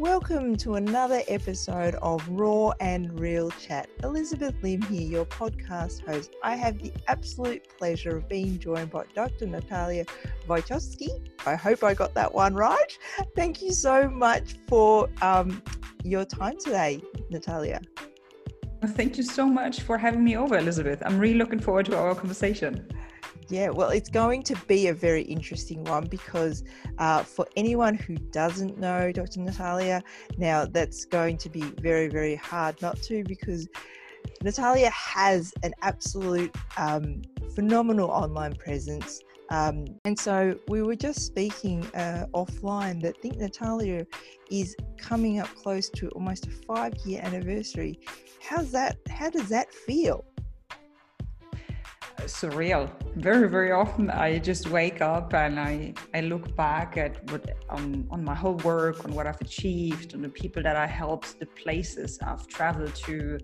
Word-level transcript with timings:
Welcome 0.00 0.56
to 0.56 0.76
another 0.76 1.20
episode 1.28 1.94
of 1.96 2.26
Raw 2.26 2.72
and 2.80 3.20
Real 3.20 3.50
Chat. 3.50 3.90
Elizabeth 4.02 4.54
Lim 4.62 4.80
here, 4.80 5.02
your 5.02 5.26
podcast 5.26 6.08
host. 6.08 6.34
I 6.42 6.56
have 6.56 6.78
the 6.78 6.90
absolute 7.06 7.68
pleasure 7.76 8.16
of 8.16 8.26
being 8.26 8.58
joined 8.58 8.92
by 8.92 9.04
Dr. 9.14 9.44
Natalia 9.44 10.06
Wojcicki. 10.48 11.28
I 11.44 11.54
hope 11.54 11.84
I 11.84 11.92
got 11.92 12.14
that 12.14 12.32
one 12.32 12.54
right. 12.54 12.98
Thank 13.36 13.60
you 13.60 13.74
so 13.74 14.08
much 14.08 14.54
for 14.66 15.10
um, 15.20 15.62
your 16.02 16.24
time 16.24 16.56
today, 16.58 17.02
Natalia. 17.28 17.82
Thank 18.82 19.18
you 19.18 19.22
so 19.22 19.44
much 19.44 19.82
for 19.82 19.98
having 19.98 20.24
me 20.24 20.34
over, 20.34 20.56
Elizabeth. 20.56 21.02
I'm 21.04 21.18
really 21.18 21.36
looking 21.36 21.60
forward 21.60 21.84
to 21.86 21.98
our 21.98 22.14
conversation. 22.14 22.88
Yeah, 23.50 23.70
well, 23.70 23.90
it's 23.90 24.08
going 24.08 24.44
to 24.44 24.56
be 24.68 24.86
a 24.86 24.94
very 24.94 25.22
interesting 25.22 25.82
one 25.82 26.06
because 26.06 26.62
uh, 26.98 27.24
for 27.24 27.48
anyone 27.56 27.96
who 27.96 28.14
doesn't 28.14 28.78
know 28.78 29.10
Dr. 29.10 29.40
Natalia, 29.40 30.04
now 30.38 30.66
that's 30.66 31.04
going 31.04 31.36
to 31.38 31.50
be 31.50 31.62
very, 31.80 32.06
very 32.06 32.36
hard 32.36 32.80
not 32.80 33.02
to 33.02 33.24
because 33.24 33.66
Natalia 34.44 34.90
has 34.90 35.52
an 35.64 35.72
absolute 35.82 36.54
um, 36.76 37.22
phenomenal 37.56 38.08
online 38.08 38.54
presence. 38.54 39.20
Um, 39.48 39.84
and 40.04 40.16
so 40.16 40.56
we 40.68 40.82
were 40.82 40.94
just 40.94 41.26
speaking 41.26 41.84
uh, 41.86 42.26
offline 42.32 43.02
that 43.02 43.16
I 43.16 43.20
think 43.20 43.38
Natalia 43.38 44.06
is 44.48 44.76
coming 44.96 45.40
up 45.40 45.48
close 45.56 45.90
to 45.90 46.08
almost 46.10 46.46
a 46.46 46.50
five 46.50 46.94
year 47.04 47.20
anniversary. 47.24 47.98
How's 48.40 48.70
that? 48.70 48.96
How 49.08 49.28
does 49.28 49.48
that 49.48 49.74
feel? 49.74 50.24
Surreal. 52.24 52.90
Very, 53.16 53.48
very 53.48 53.72
often 53.72 54.10
I 54.10 54.38
just 54.38 54.68
wake 54.70 55.00
up 55.00 55.34
and 55.34 55.58
I, 55.58 55.94
I 56.14 56.20
look 56.20 56.54
back 56.56 56.96
at 56.96 57.30
what 57.30 57.56
on, 57.68 58.06
on 58.10 58.24
my 58.24 58.34
whole 58.34 58.56
work, 58.56 59.04
on 59.04 59.14
what 59.14 59.26
I've 59.26 59.40
achieved, 59.40 60.14
on 60.14 60.22
the 60.22 60.28
people 60.28 60.62
that 60.62 60.76
I 60.76 60.86
helped, 60.86 61.38
the 61.38 61.46
places 61.46 62.18
I've 62.22 62.46
traveled 62.46 62.94
to, 63.06 63.38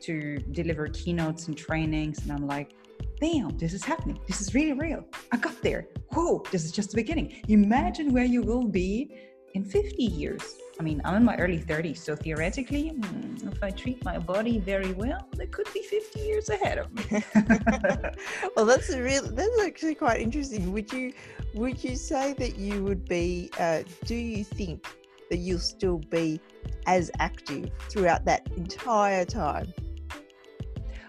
to 0.00 0.38
deliver 0.52 0.88
keynotes 0.88 1.48
and 1.48 1.56
trainings, 1.56 2.18
and 2.22 2.32
I'm 2.32 2.46
like, 2.46 2.72
damn, 3.20 3.56
this 3.58 3.72
is 3.72 3.84
happening. 3.84 4.18
This 4.26 4.40
is 4.40 4.54
really 4.54 4.72
real. 4.72 5.04
I 5.30 5.36
got 5.36 5.60
there. 5.62 5.88
Whoa, 6.12 6.42
this 6.50 6.64
is 6.64 6.72
just 6.72 6.90
the 6.90 6.96
beginning. 6.96 7.42
Imagine 7.48 8.12
where 8.12 8.24
you 8.24 8.42
will 8.42 8.64
be 8.64 9.14
in 9.54 9.64
50 9.64 10.02
years. 10.02 10.56
I 10.80 10.82
mean, 10.82 11.00
I'm 11.04 11.16
in 11.16 11.24
my 11.24 11.36
early 11.36 11.58
30s, 11.58 11.98
so 11.98 12.16
theoretically, 12.16 12.88
hmm, 12.88 13.48
if 13.48 13.62
I 13.62 13.70
treat 13.70 14.04
my 14.04 14.18
body 14.18 14.58
very 14.58 14.92
well, 14.92 15.28
there 15.36 15.46
could 15.46 15.68
be 15.72 15.82
50 15.82 16.20
years 16.20 16.48
ahead 16.48 16.78
of 16.78 16.92
me. 16.92 17.22
well, 18.56 18.64
that's 18.64 18.90
a 18.90 19.02
real. 19.02 19.22
That's 19.30 19.60
actually 19.60 19.94
quite 19.94 20.20
interesting. 20.20 20.72
Would 20.72 20.92
you 20.92 21.12
would 21.54 21.82
you 21.84 21.96
say 21.96 22.32
that 22.34 22.56
you 22.56 22.82
would 22.84 23.06
be? 23.06 23.50
Uh, 23.58 23.82
do 24.06 24.14
you 24.14 24.44
think 24.44 24.86
that 25.30 25.38
you'll 25.38 25.58
still 25.58 25.98
be 25.98 26.40
as 26.86 27.10
active 27.18 27.70
throughout 27.90 28.24
that 28.24 28.48
entire 28.56 29.24
time? 29.24 29.72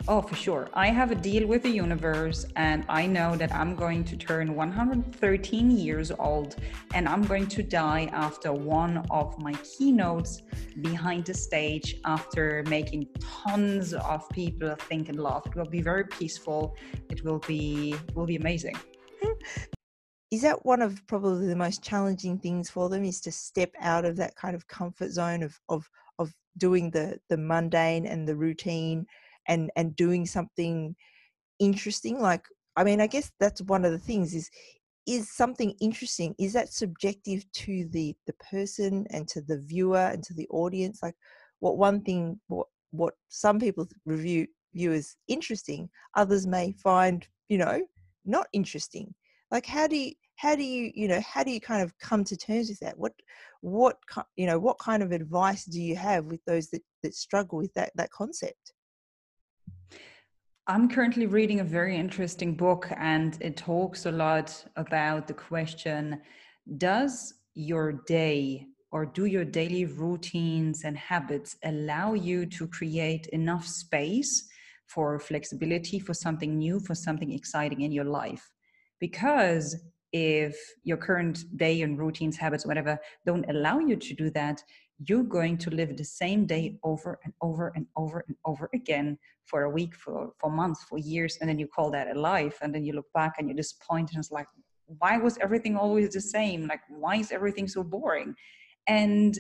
Oh, 0.06 0.22
for 0.22 0.36
sure. 0.36 0.68
I 0.74 0.88
have 0.88 1.12
a 1.12 1.16
deal 1.16 1.48
with 1.48 1.64
the 1.64 1.70
universe, 1.70 2.46
and 2.58 2.84
I 2.90 3.06
know 3.06 3.38
that 3.38 3.56
I'm 3.56 3.74
going 3.74 4.04
to 4.04 4.18
turn 4.18 4.54
113 4.54 5.72
years 5.72 6.12
old 6.12 6.58
and 6.94 7.08
I'm 7.08 7.22
going 7.22 7.48
to 7.48 7.64
die 7.64 8.10
after 8.12 8.52
one 8.52 9.06
of 9.10 9.40
my 9.40 9.54
keynotes 9.54 10.42
behind 10.82 11.26
the 11.26 11.34
stage 11.34 11.96
after 12.04 12.66
making 12.68 13.08
tons 13.22 13.94
of 13.94 14.28
people 14.30 14.76
think 14.76 15.08
and 15.08 15.20
laugh. 15.24 15.46
It 15.46 15.56
will 15.56 15.70
be 15.70 15.82
very 15.82 16.04
peaceful. 16.04 16.76
It 17.10 17.24
will 17.24 17.40
be 17.40 17.96
will 18.14 18.26
be 18.26 18.36
amazing. 18.36 18.76
Is 20.32 20.42
that 20.42 20.66
one 20.66 20.82
of 20.82 21.02
probably 21.08 21.48
the 21.48 21.56
most 21.56 21.82
challenging 21.82 22.40
things 22.40 22.70
for 22.70 22.90
them 22.90 23.06
is 23.06 23.22
to 23.22 23.32
step 23.32 23.72
out 23.80 24.04
of 24.04 24.18
that 24.18 24.36
kind 24.36 24.54
of 24.54 24.68
comfort 24.68 25.12
zone 25.12 25.44
of 25.44 25.62
of 25.70 25.90
of 26.20 26.34
doing 26.58 26.92
the 26.92 27.20
the 27.30 27.38
mundane 27.38 28.06
and 28.06 28.28
the 28.28 28.36
routine 28.36 29.06
and 29.48 29.72
and 29.76 29.96
doing 29.96 30.26
something 30.26 30.96
interesting 31.60 32.20
like 32.20 32.46
i 32.76 32.84
mean 32.84 33.00
i 33.00 33.08
guess 33.08 33.32
that's 33.40 33.62
one 33.64 33.86
of 33.86 33.92
the 33.92 34.00
things 34.00 34.34
is 34.34 34.50
is 35.06 35.30
something 35.30 35.74
interesting 35.82 36.34
is 36.40 36.54
that 36.54 36.72
subjective 36.72 37.50
to 37.52 37.86
the 37.92 38.16
the 38.26 38.34
person 38.34 39.06
and 39.10 39.28
to 39.28 39.42
the 39.42 39.60
viewer 39.60 39.98
and 39.98 40.24
to 40.24 40.34
the 40.34 40.48
audience? 40.50 41.00
Like 41.04 41.16
what 41.60 41.78
one 41.78 42.02
thing 42.02 42.40
what 42.48 42.68
what 42.92 43.14
some 43.30 43.60
people 43.60 43.88
review 44.06 44.48
view 44.74 44.94
as 44.94 45.16
interesting 45.28 45.90
others 46.16 46.48
may 46.48 46.72
find 46.84 47.28
you 47.50 47.58
know 47.58 47.82
not 48.26 48.48
interesting. 48.54 49.14
Like 49.52 49.66
how 49.66 49.88
do 49.88 49.98
you 49.98 50.14
how 50.38 50.56
do 50.56 50.64
you 50.64 50.92
you 50.96 51.08
know 51.08 51.22
how 51.22 51.44
do 51.44 51.52
you 51.52 51.60
kind 51.60 51.84
of 51.84 51.98
come 52.00 52.24
to 52.24 52.38
terms 52.38 52.70
with 52.70 52.80
that? 52.80 52.98
What 52.98 53.14
what 53.62 53.98
you 54.38 54.46
know 54.46 54.60
what 54.60 54.80
kind 54.80 55.04
of 55.04 55.12
advice 55.12 55.66
do 55.66 55.82
you 55.82 55.96
have 55.98 56.26
with 56.26 56.44
those 56.46 56.70
that 56.70 56.82
that 57.04 57.14
struggle 57.14 57.58
with 57.58 57.74
that 57.74 57.92
that 57.96 58.12
concept 58.12 58.74
I'm 60.66 60.88
currently 60.88 61.26
reading 61.26 61.60
a 61.60 61.66
very 61.66 61.98
interesting 61.98 62.56
book, 62.56 62.90
and 62.96 63.38
it 63.42 63.58
talks 63.58 64.06
a 64.06 64.12
lot 64.12 64.64
about 64.78 65.28
the 65.28 65.34
question 65.34 66.22
Does 66.78 67.34
your 67.54 67.92
day 68.08 68.68
or 68.90 69.06
do 69.06 69.26
your 69.26 69.44
daily 69.44 69.84
routines 69.84 70.86
and 70.86 70.98
habits 70.98 71.58
allow 71.66 72.14
you 72.14 72.46
to 72.46 72.68
create 72.68 73.28
enough 73.34 73.68
space 73.68 74.48
for 74.86 75.20
flexibility, 75.20 76.00
for 76.00 76.14
something 76.14 76.58
new, 76.58 76.80
for 76.80 76.96
something 76.96 77.34
exciting 77.34 77.82
in 77.82 77.92
your 77.92 78.06
life? 78.06 78.50
Because 79.02 79.76
if 80.14 80.56
your 80.86 80.96
current 80.96 81.44
day 81.58 81.82
and 81.82 82.00
routines, 82.00 82.38
habits, 82.38 82.66
whatever, 82.66 82.98
don't 83.26 83.50
allow 83.50 83.80
you 83.80 83.98
to 83.98 84.14
do 84.14 84.30
that, 84.30 84.64
you're 85.08 85.24
going 85.24 85.58
to 85.58 85.70
live 85.70 85.98
the 85.98 86.04
same 86.04 86.46
day 86.46 86.78
over 86.84 87.20
and 87.24 87.34
over 87.42 87.72
and 87.76 87.88
over 87.96 88.24
and 88.28 88.38
over 88.46 88.70
again 88.74 89.18
for 89.46 89.64
a 89.64 89.70
week, 89.70 89.96
for, 89.96 90.32
for 90.40 90.50
months, 90.52 90.84
for 90.84 90.98
years, 90.98 91.38
and 91.40 91.50
then 91.50 91.60
you 91.60 91.68
call 91.68 91.92
that 91.92 92.16
a 92.16 92.20
life. 92.20 92.58
And 92.62 92.74
then 92.74 92.84
you 92.84 92.94
look 92.94 93.12
back 93.14 93.34
and 93.38 93.48
you're 93.48 93.56
disappointed. 93.56 94.16
And 94.16 94.24
it's 94.24 94.32
like, 94.32 94.48
why 94.86 95.18
was 95.18 95.38
everything 95.40 95.76
always 95.78 96.14
the 96.14 96.22
same? 96.22 96.68
Like, 96.68 96.82
why 96.90 97.16
is 97.18 97.32
everything 97.32 97.68
so 97.68 97.84
boring? 97.84 98.36
And 98.88 99.38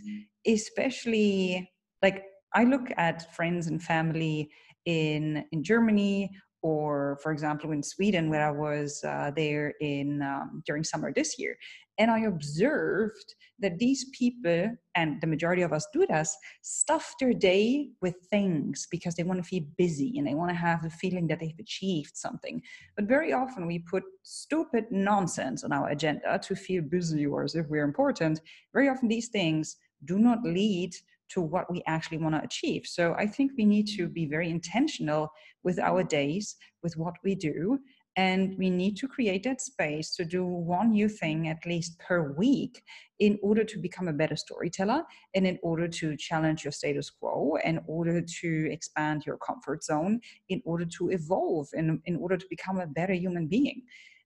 especially, 0.47 1.69
like, 2.01 2.23
I 2.53 2.63
look 2.63 2.87
at 2.97 3.33
friends 3.35 3.67
and 3.67 3.81
family 3.81 4.49
in 4.85 5.45
in 5.51 5.63
Germany 5.63 6.29
or 6.63 7.19
for 7.21 7.31
example 7.31 7.71
in 7.71 7.83
sweden 7.83 8.29
where 8.29 8.47
i 8.47 8.51
was 8.51 9.03
uh, 9.03 9.31
there 9.35 9.73
in 9.81 10.21
um, 10.21 10.63
during 10.65 10.83
summer 10.83 11.13
this 11.13 11.37
year 11.37 11.55
and 11.99 12.09
i 12.09 12.21
observed 12.21 13.35
that 13.63 13.79
these 13.79 14.05
people 14.17 14.75
and 14.95 15.21
the 15.21 15.27
majority 15.27 15.61
of 15.61 15.73
us 15.73 15.87
do 15.93 16.05
this 16.07 16.35
stuff 16.61 17.15
their 17.19 17.33
day 17.33 17.89
with 18.01 18.15
things 18.29 18.87
because 18.91 19.15
they 19.15 19.23
want 19.23 19.41
to 19.41 19.47
feel 19.47 19.63
busy 19.77 20.17
and 20.17 20.27
they 20.27 20.33
want 20.33 20.49
to 20.49 20.55
have 20.55 20.83
the 20.83 20.89
feeling 20.89 21.27
that 21.27 21.39
they've 21.39 21.59
achieved 21.59 22.15
something. 22.15 22.61
But 22.95 23.05
very 23.05 23.31
often 23.33 23.65
we 23.65 23.79
put 23.79 24.03
stupid 24.23 24.85
nonsense 24.91 25.63
on 25.63 25.71
our 25.71 25.89
agenda 25.89 26.39
to 26.43 26.55
feel 26.55 26.83
busy 26.83 27.25
or 27.25 27.43
as 27.43 27.55
if 27.55 27.67
we're 27.67 27.85
important. 27.85 28.41
Very 28.73 28.89
often 28.89 29.07
these 29.07 29.29
things 29.29 29.77
do 30.05 30.19
not 30.19 30.43
lead 30.43 30.93
to 31.29 31.41
what 31.41 31.71
we 31.71 31.81
actually 31.87 32.17
want 32.17 32.35
to 32.35 32.43
achieve. 32.43 32.83
So 32.85 33.15
I 33.17 33.27
think 33.27 33.51
we 33.57 33.65
need 33.65 33.87
to 33.97 34.07
be 34.07 34.25
very 34.25 34.49
intentional 34.49 35.29
with 35.63 35.79
our 35.79 36.03
days, 36.03 36.55
with 36.81 36.97
what 36.97 37.15
we 37.23 37.35
do. 37.35 37.79
And 38.15 38.55
we 38.59 38.69
need 38.69 38.95
to 38.97 39.07
create 39.07 39.41
that 39.43 39.59
space 39.59 40.15
to 40.17 40.25
do 40.25 40.45
one 40.45 40.91
new 40.91 41.09
thing 41.09 41.47
at 41.47 41.65
least 41.65 41.97
per 41.97 42.31
week 42.33 42.83
in 43.17 43.39
order 43.41 43.63
to 43.63 43.79
become 43.79 44.07
a 44.07 44.13
better 44.13 44.35
storyteller 44.35 45.03
and 45.33 45.47
in 45.47 45.57
order 45.63 45.87
to 45.87 46.15
challenge 46.17 46.63
your 46.63 46.71
status 46.71 47.09
quo, 47.09 47.57
in 47.63 47.79
order 47.87 48.21
to 48.21 48.71
expand 48.71 49.25
your 49.25 49.37
comfort 49.37 49.83
zone, 49.83 50.19
in 50.49 50.61
order 50.63 50.85
to 50.85 51.09
evolve, 51.09 51.67
and 51.73 51.99
in 52.05 52.15
order 52.17 52.37
to 52.37 52.45
become 52.51 52.79
a 52.79 52.85
better 52.85 53.13
human 53.13 53.47
being 53.47 53.81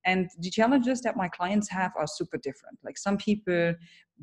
and 0.08 0.28
the 0.40 0.50
challenges 0.50 1.02
that 1.02 1.16
my 1.16 1.28
clients 1.28 1.70
have 1.70 1.92
are 1.98 2.08
super 2.08 2.38
different 2.38 2.78
like 2.84 2.98
some 2.98 3.18
people 3.18 3.74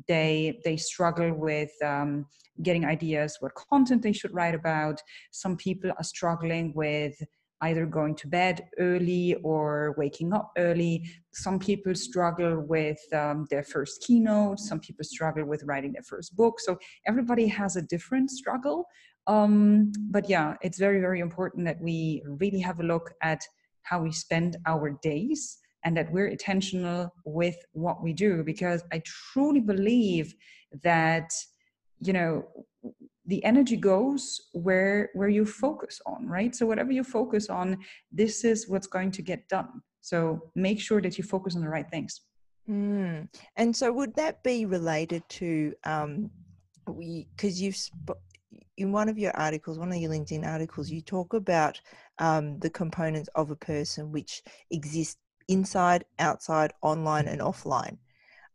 they 0.07 0.59
they 0.65 0.75
struggle 0.75 1.33
with 1.33 1.71
um, 1.83 2.25
getting 2.61 2.85
ideas 2.85 3.37
what 3.39 3.53
content 3.55 4.01
they 4.01 4.11
should 4.13 4.33
write 4.33 4.55
about 4.55 5.01
some 5.31 5.55
people 5.55 5.89
are 5.97 6.03
struggling 6.03 6.73
with 6.75 7.15
either 7.61 7.85
going 7.85 8.15
to 8.15 8.27
bed 8.27 8.67
early 8.79 9.35
or 9.35 9.95
waking 9.97 10.33
up 10.33 10.51
early. 10.57 11.03
Some 11.33 11.57
people 11.57 11.95
struggle 11.95 12.61
with 12.61 12.99
um, 13.13 13.47
their 13.49 13.63
first 13.63 14.03
keynote. 14.03 14.59
Some 14.59 14.79
people 14.79 15.03
struggle 15.03 15.45
with 15.45 15.63
writing 15.63 15.93
their 15.93 16.03
first 16.03 16.35
book. 16.35 16.59
So 16.59 16.77
everybody 17.07 17.47
has 17.47 17.75
a 17.75 17.81
different 17.81 18.29
struggle. 18.29 18.85
Um, 19.27 19.91
but 20.11 20.29
yeah, 20.29 20.55
it's 20.61 20.77
very, 20.77 20.99
very 20.99 21.19
important 21.19 21.65
that 21.65 21.81
we 21.81 22.21
really 22.25 22.59
have 22.59 22.79
a 22.79 22.83
look 22.83 23.13
at 23.21 23.41
how 23.83 24.01
we 24.01 24.11
spend 24.11 24.57
our 24.65 24.91
days 25.01 25.57
and 25.85 25.95
that 25.95 26.11
we're 26.11 26.27
intentional 26.27 27.13
with 27.23 27.55
what 27.71 28.03
we 28.03 28.11
do 28.11 28.43
because 28.43 28.83
i 28.91 29.01
truly 29.05 29.61
believe 29.61 30.33
that 30.83 31.31
you 31.99 32.11
know 32.11 32.43
the 33.27 33.43
energy 33.43 33.75
goes 33.75 34.39
where 34.53 35.09
where 35.13 35.29
you 35.29 35.45
focus 35.45 36.01
on 36.05 36.27
right? 36.27 36.55
So 36.55 36.65
whatever 36.65 36.91
you 36.91 37.03
focus 37.03 37.49
on 37.49 37.77
this 38.11 38.43
is 38.43 38.69
what's 38.69 38.87
going 38.87 39.11
to 39.11 39.21
get 39.21 39.47
done. 39.49 39.81
So 40.01 40.51
make 40.55 40.79
sure 40.79 41.01
that 41.01 41.17
you 41.17 41.23
focus 41.23 41.55
on 41.55 41.61
the 41.61 41.69
right 41.69 41.89
things. 41.89 42.21
Mm. 42.67 43.27
and 43.57 43.75
so 43.75 43.93
would 43.93 44.15
that 44.15 44.41
be 44.41 44.65
related 44.65 45.21
to 45.29 45.71
um 45.83 46.31
we 46.87 47.27
because 47.35 47.61
you've 47.61 47.75
sp- 47.77 48.17
in 48.77 48.91
one 48.91 49.07
of 49.07 49.17
your 49.17 49.35
articles, 49.37 49.77
one 49.77 49.91
of 49.91 49.97
your 49.97 50.11
LinkedIn 50.11 50.45
articles, 50.45 50.89
you 50.89 51.01
talk 51.01 51.33
about 51.33 51.79
um, 52.19 52.59
the 52.59 52.69
components 52.69 53.29
of 53.35 53.51
a 53.51 53.55
person 53.55 54.11
which 54.11 54.41
exist 54.71 55.17
inside, 55.47 56.05
outside, 56.19 56.73
online, 56.81 57.27
and 57.27 57.41
offline. 57.41 57.97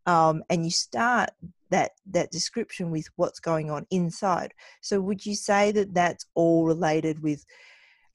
Um, 0.05 0.43
and 0.49 0.65
you 0.65 0.71
start 0.71 1.29
that 1.69 1.91
that 2.09 2.31
description 2.31 2.91
with 2.91 3.07
what's 3.15 3.39
going 3.39 3.69
on 3.69 3.85
inside. 3.91 4.53
So, 4.81 4.99
would 4.99 5.25
you 5.25 5.35
say 5.35 5.71
that 5.71 5.93
that's 5.93 6.25
all 6.33 6.65
related 6.65 7.21
with 7.21 7.45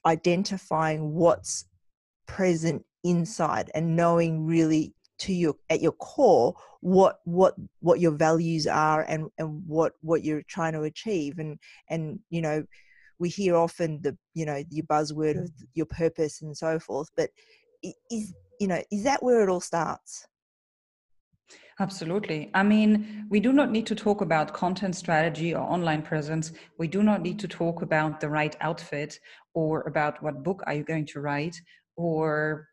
identifying 0.05 1.13
what's 1.13 1.65
present 2.27 2.83
inside 3.03 3.71
and 3.73 3.95
knowing 3.95 4.45
really 4.45 4.93
to 5.19 5.33
your 5.33 5.55
at 5.69 5.81
your 5.81 5.93
core 5.93 6.53
what 6.81 7.19
what 7.23 7.55
what 7.79 7.99
your 7.99 8.11
values 8.11 8.67
are 8.67 9.03
and 9.03 9.27
and 9.37 9.63
what 9.65 9.93
what 10.01 10.23
you're 10.23 10.43
trying 10.43 10.73
to 10.73 10.83
achieve 10.83 11.39
and 11.39 11.57
and 11.89 12.19
you 12.29 12.41
know 12.41 12.63
we 13.17 13.29
hear 13.29 13.55
often 13.55 13.99
the 14.01 14.15
you 14.33 14.45
know 14.45 14.61
your 14.69 14.85
buzzword 14.85 15.43
of 15.43 15.49
your 15.73 15.87
purpose 15.87 16.41
and 16.41 16.55
so 16.55 16.77
forth 16.77 17.09
but 17.15 17.29
is 18.11 18.33
you 18.59 18.67
know 18.67 18.81
is 18.91 19.03
that 19.03 19.23
where 19.23 19.43
it 19.43 19.49
all 19.49 19.61
starts 19.61 20.27
Absolutely. 21.79 22.49
I 22.55 22.63
mean, 22.63 23.27
we 23.29 23.39
do 23.39 23.53
not 23.53 23.69
need 23.69 23.85
to 23.85 23.95
talk 23.95 24.21
about 24.21 24.51
content 24.51 24.95
strategy 24.95 25.53
or 25.53 25.61
online 25.61 26.01
presence. 26.01 26.51
We 26.79 26.87
do 26.87 27.03
not 27.03 27.21
need 27.21 27.37
to 27.39 27.47
talk 27.47 27.83
about 27.83 28.19
the 28.19 28.29
right 28.29 28.55
outfit 28.61 29.19
or 29.53 29.81
about 29.81 30.21
what 30.23 30.43
book 30.43 30.63
are 30.65 30.73
you 30.73 30.83
going 30.83 31.05
to 31.05 31.21
write 31.21 31.55
or 31.95 32.67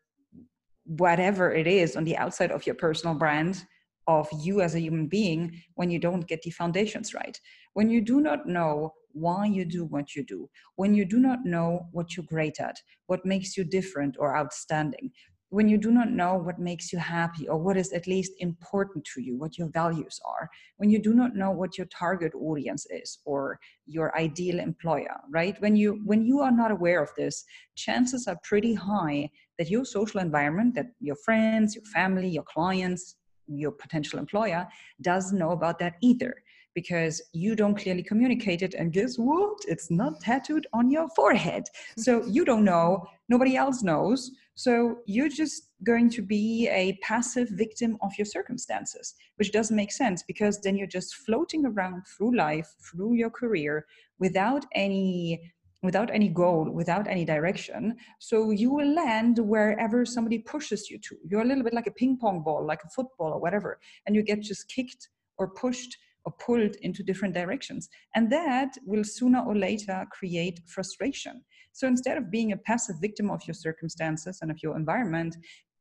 whatever 0.85 1.51
it 1.51 1.67
is 1.67 1.95
on 1.95 2.03
the 2.03 2.17
outside 2.17 2.51
of 2.51 2.65
your 2.65 2.75
personal 2.75 3.15
brand 3.15 3.65
of 4.07 4.27
you 4.39 4.61
as 4.61 4.75
a 4.75 4.79
human 4.81 5.07
being 5.07 5.61
when 5.75 5.89
you 5.89 5.99
don't 5.99 6.27
get 6.27 6.41
the 6.41 6.51
foundations 6.51 7.13
right. 7.13 7.39
When 7.73 7.89
you 7.89 8.01
do 8.01 8.21
not 8.21 8.47
know 8.47 8.93
why 9.13 9.45
you 9.45 9.65
do 9.65 9.85
what 9.85 10.15
you 10.15 10.23
do, 10.23 10.49
when 10.75 10.93
you 10.93 11.05
do 11.05 11.19
not 11.19 11.45
know 11.45 11.87
what 11.91 12.15
you're 12.15 12.25
great 12.25 12.59
at, 12.59 12.77
what 13.07 13.25
makes 13.25 13.55
you 13.55 13.63
different 13.63 14.15
or 14.19 14.35
outstanding, 14.35 15.11
when 15.55 15.69
you 15.69 15.77
do 15.77 15.89
not 15.89 16.11
know 16.11 16.33
what 16.35 16.59
makes 16.59 16.91
you 16.91 16.99
happy 16.99 17.47
or 17.47 17.57
what 17.57 17.77
is 17.77 17.93
at 17.93 18.07
least 18.07 18.33
important 18.39 19.05
to 19.05 19.21
you, 19.21 19.37
what 19.37 19.57
your 19.57 19.69
values 19.69 20.19
are, 20.25 20.49
when 20.75 20.89
you 20.89 20.99
do 21.01 21.13
not 21.13 21.33
know 21.33 21.49
what 21.49 21.77
your 21.77 21.87
target 21.87 22.33
audience 22.35 22.85
is 22.89 23.19
or 23.23 23.57
your 23.85 24.13
ideal 24.17 24.59
employer, 24.59 25.15
right? 25.29 25.55
When 25.61 25.77
you 25.77 26.01
when 26.03 26.25
you 26.25 26.41
are 26.41 26.51
not 26.51 26.71
aware 26.71 27.01
of 27.01 27.11
this, 27.15 27.45
chances 27.75 28.27
are 28.27 28.37
pretty 28.43 28.73
high 28.73 29.29
that 29.57 29.69
your 29.69 29.85
social 29.85 30.19
environment, 30.19 30.75
that 30.75 30.87
your 30.99 31.15
friends, 31.23 31.73
your 31.73 31.85
family, 31.85 32.27
your 32.27 32.47
clients, 32.55 33.15
your 33.47 33.71
potential 33.71 34.19
employer 34.19 34.67
doesn't 35.01 35.39
know 35.39 35.51
about 35.51 35.79
that 35.79 35.93
either 36.01 36.33
because 36.73 37.21
you 37.31 37.55
don't 37.55 37.79
clearly 37.81 38.03
communicate 38.03 38.61
it 38.61 38.73
and 38.73 38.91
guess 38.91 39.15
what? 39.15 39.57
It's 39.69 39.89
not 39.89 40.19
tattooed 40.19 40.67
on 40.73 40.91
your 40.91 41.07
forehead. 41.15 41.63
So 41.97 42.25
you 42.25 42.43
don't 42.43 42.65
know. 42.65 43.05
Nobody 43.29 43.55
else 43.55 43.81
knows 43.81 44.31
so 44.55 44.99
you're 45.05 45.29
just 45.29 45.69
going 45.85 46.09
to 46.11 46.21
be 46.21 46.69
a 46.69 46.97
passive 47.03 47.49
victim 47.51 47.97
of 48.01 48.11
your 48.17 48.25
circumstances, 48.25 49.13
which 49.35 49.51
doesn't 49.51 49.75
make 49.75 49.91
sense 49.91 50.23
because 50.23 50.61
then 50.61 50.77
you're 50.77 50.87
just 50.87 51.15
floating 51.15 51.65
around 51.65 52.03
through 52.07 52.35
life, 52.37 52.73
through 52.81 53.15
your 53.15 53.29
career 53.29 53.85
without 54.19 54.65
any 54.73 55.51
without 55.83 56.09
any 56.11 56.29
goal, 56.29 56.67
without 56.71 57.07
any 57.07 57.23
direction. 57.23 57.95
So 58.19 58.49
you 58.49 58.73
will 58.73 58.95
land 58.95 59.37
wherever 59.37 60.03
somebody 60.03 60.39
pushes 60.39 60.89
you 60.89 60.97
to. 60.97 61.15
You're 61.29 61.43
a 61.43 61.45
little 61.45 61.63
bit 61.63 61.75
like 61.75 61.85
a 61.85 61.91
ping 61.91 62.17
pong 62.17 62.41
ball, 62.41 62.65
like 62.65 62.83
a 62.83 62.89
football 62.89 63.33
or 63.33 63.39
whatever, 63.39 63.79
and 64.07 64.15
you 64.15 64.23
get 64.23 64.41
just 64.41 64.67
kicked 64.67 65.09
or 65.37 65.49
pushed 65.51 65.95
or 66.25 66.33
pulled 66.43 66.75
into 66.81 67.03
different 67.03 67.35
directions. 67.35 67.87
And 68.15 68.31
that 68.31 68.75
will 68.83 69.03
sooner 69.03 69.41
or 69.45 69.55
later 69.55 70.05
create 70.11 70.59
frustration. 70.65 71.43
So 71.75 71.87
instead 71.87 72.17
of 72.17 72.31
being 72.31 72.53
a 72.53 72.57
passive 72.57 72.95
victim 73.01 73.29
of 73.29 73.45
your 73.45 73.53
circumstances 73.53 74.39
and 74.41 74.49
of 74.49 74.63
your 74.63 74.77
environment, 74.77 75.35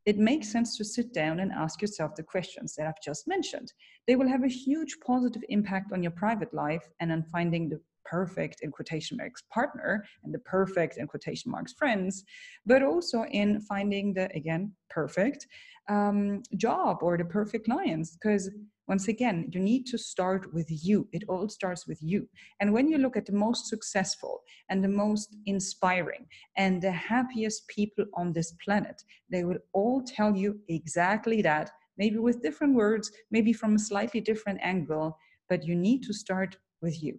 it 0.07 0.19
makes 0.19 0.51
sense 0.51 0.77
to 0.77 0.85
sit 0.85 1.15
down 1.15 1.39
and 1.39 1.53
ask 1.53 1.81
yourself 1.81 2.17
the 2.17 2.25
questions 2.25 2.75
that 2.75 2.89
I've 2.89 3.01
just 3.03 3.29
mentioned. 3.29 3.73
They 4.09 4.17
will 4.17 4.27
have 4.27 4.43
a 4.43 4.49
huge 4.49 4.97
positive 5.07 5.43
impact 5.49 5.93
on 5.93 6.03
your 6.03 6.11
private 6.11 6.53
life 6.53 6.83
and 6.99 7.13
on 7.13 7.23
finding 7.23 7.69
the 7.69 7.81
perfect 8.05 8.61
in 8.63 8.73
quotation 8.73 9.17
marks 9.17 9.45
partner 9.53 10.05
and 10.25 10.35
the 10.35 10.41
perfect 10.41 10.99
in 10.99 11.07
quotation 11.07 11.53
marks 11.53 11.73
friends, 11.73 12.25
but 12.67 12.83
also 12.83 13.25
in 13.31 13.61
finding 13.61 14.13
the 14.15 14.29
again 14.35 14.73
perfect 14.91 15.47
um, 15.89 16.43
job 16.57 16.99
or 17.03 17.17
the 17.17 17.25
perfect 17.25 17.67
clients 17.67 18.17
because 18.21 18.51
once 18.87 19.09
again, 19.09 19.51
you 19.53 19.61
need 19.61 19.87
to 19.87 19.99
start 19.99 20.53
with 20.53 20.67
you. 20.69 21.09
It 21.13 21.25
all 21.29 21.49
starts 21.49 21.87
with 21.87 22.03
you. 22.03 22.29
And 22.61 22.73
when 22.73 22.89
you 22.89 22.99
look 22.99 23.17
at 23.17 23.27
the 23.27 23.33
most 23.33 23.69
successful 23.69 24.43
and 24.69 24.85
the 24.85 24.89
most 24.89 25.37
inspiring 25.47 26.27
and 26.57 26.83
the 26.83 26.93
happiest 26.93 27.67
people 27.69 28.05
on 28.15 28.33
this 28.33 28.53
planet, 28.65 29.03
they 29.31 29.45
will 29.45 29.59
all 29.73 30.03
tell 30.03 30.37
you 30.37 30.61
exactly 30.69 31.41
that, 31.43 31.71
maybe 31.97 32.19
with 32.19 32.43
different 32.43 32.75
words, 32.75 33.11
maybe 33.31 33.53
from 33.53 33.77
a 33.77 33.79
slightly 33.79 34.21
different 34.21 34.61
angle, 34.63 35.17
but 35.49 35.65
you 35.65 35.75
need 35.75 36.03
to 36.03 36.13
start 36.13 36.57
with 36.83 37.03
you. 37.03 37.19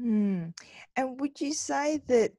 Mm. 0.00 0.54
And 0.96 1.20
would 1.20 1.40
you 1.40 1.52
say 1.52 2.00
that 2.06 2.32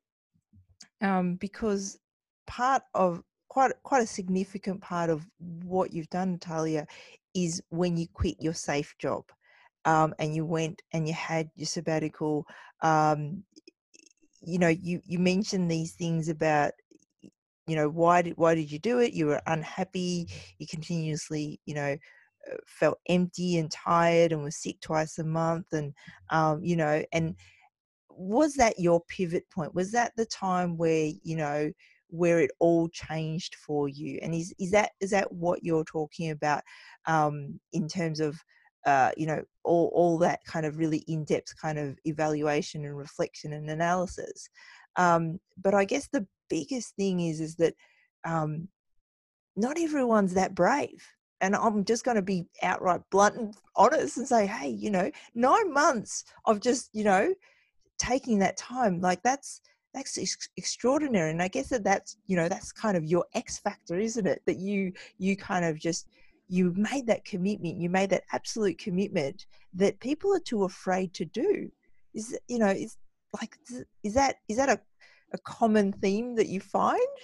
um, 1.02 1.36
because 1.36 2.00
part 2.48 2.84
of 2.94 3.24
quite 3.52 3.74
quite 3.84 4.02
a 4.02 4.08
significant 4.08 4.80
part 4.80 5.10
of 5.10 5.28
what 5.66 5.92
you've 5.92 6.10
done, 6.10 6.32
Natalia, 6.32 6.88
is 7.36 7.62
when 7.68 7.98
you 7.98 8.08
quit 8.14 8.38
your 8.40 8.54
safe 8.54 8.96
job 8.98 9.26
um, 9.84 10.16
and 10.20 10.34
you 10.34 10.46
went 10.46 10.82
and 10.94 11.06
you 11.06 11.14
had 11.14 11.50
your 11.58 11.66
sabbatical. 11.66 12.46
Um, 12.82 13.44
you 14.42 14.58
know, 14.58 14.70
you 14.70 15.02
you 15.04 15.20
mentioned 15.20 15.70
these 15.70 15.92
things 15.96 16.30
about 16.30 16.72
you 17.68 17.76
know 17.76 17.90
why 17.90 18.22
did 18.22 18.38
why 18.38 18.56
did 18.56 18.72
you 18.72 18.80
do 18.80 19.00
it? 19.00 19.12
You 19.12 19.26
were 19.26 19.42
unhappy. 19.48 20.30
You 20.58 20.66
continuously 20.66 21.60
you 21.66 21.74
know 21.74 21.98
uh, 22.50 22.56
felt 22.66 23.00
empty 23.10 23.58
and 23.58 23.70
tired 23.70 24.32
and 24.32 24.46
was 24.46 24.56
sick 24.56 24.80
twice 24.80 25.20
a 25.20 25.26
month 25.26 25.74
and 25.74 25.94
um, 26.30 26.64
you 26.64 26.78
know 26.78 27.04
and 27.12 27.36
was 28.10 28.54
that 28.54 28.80
your 28.80 29.02
pivot 29.10 29.44
point 29.50 29.76
was 29.76 29.92
that 29.92 30.14
the 30.16 30.26
time 30.26 30.78
where 30.78 31.12
you 31.22 31.36
know 31.36 31.70
where 32.12 32.40
it 32.42 32.52
all 32.60 32.90
changed 32.90 33.56
for 33.56 33.88
you 33.88 34.20
and 34.22 34.36
is 34.36 34.54
is 34.60 34.72
that 34.72 34.92
is 35.00 35.10
that 35.10 35.32
what 35.32 35.64
you're 35.64 35.86
talking 35.86 36.32
about 36.32 36.62
um, 37.08 37.60
in 37.74 37.88
terms 37.88 38.20
of 38.20 38.38
uh, 38.86 39.12
you 39.16 39.26
know 39.26 39.42
all, 39.64 39.92
all 39.94 40.18
that 40.18 40.40
kind 40.46 40.66
of 40.66 40.78
really 40.78 41.04
in-depth 41.08 41.54
kind 41.60 41.80
of 41.80 41.98
evaluation 42.06 42.86
and 42.86 42.98
reflection 42.98 43.54
and 43.54 43.70
analysis? 43.70 44.50
Um, 44.98 45.40
but 45.62 45.74
i 45.74 45.86
guess 45.86 46.10
the 46.12 46.28
biggest 46.50 46.96
thing 46.96 47.22
is 47.22 47.40
is 47.40 47.56
that 47.56 47.74
um, 48.26 48.68
not 49.56 49.80
everyone's 49.80 50.34
that 50.34 50.54
brave 50.54 51.02
and 51.40 51.56
i'm 51.56 51.86
just 51.86 52.04
going 52.04 52.16
to 52.16 52.22
be 52.22 52.46
outright 52.62 53.02
blunt 53.10 53.36
and 53.38 53.56
honest 53.76 54.18
and 54.18 54.28
say 54.28 54.46
hey 54.46 54.70
you 54.70 54.90
know 54.90 55.10
nine 55.34 55.74
months 55.74 56.26
of 56.46 56.60
just 56.60 56.90
you 56.94 57.04
know 57.04 57.34
taking 57.98 58.40
that 58.40 58.58
time 58.58 59.00
like 59.00 59.22
that's 59.24 59.62
that's 59.94 60.18
ex- 60.18 60.50
extraordinary 60.58 61.32
and 61.32 61.42
i 61.42 61.48
guess 61.48 61.68
that 61.70 61.84
that's 61.84 62.18
you 62.28 62.36
know 62.36 62.48
that's 62.48 62.72
kind 62.72 62.96
of 62.96 63.04
your 63.04 63.26
x 63.34 63.60
factor 63.60 64.00
isn't 64.02 64.28
it? 64.28 64.42
That 64.46 64.58
you 64.58 64.94
you 65.18 65.36
kind 65.36 65.66
of 65.66 65.80
just 65.80 66.08
you 66.48 66.74
made 66.76 67.08
that 67.08 67.24
commitment 67.24 67.80
you 67.80 67.90
made 67.90 68.10
that 68.10 68.24
absolute 68.34 68.78
commitment 68.78 69.46
that 69.74 70.00
people 70.00 70.34
are 70.34 70.40
too 70.40 70.64
afraid 70.64 71.14
to 71.14 71.26
do. 71.26 71.72
Is 72.14 72.38
you 72.48 72.60
know 72.60 72.68
is 72.68 72.98
like 73.40 73.58
is 74.04 74.14
that 74.16 74.36
is 74.50 74.58
that 74.58 74.70
a, 74.70 74.80
a 75.34 75.38
common 75.40 75.94
theme 75.94 76.36
that 76.36 76.48
you 76.48 76.60
find? 76.60 77.16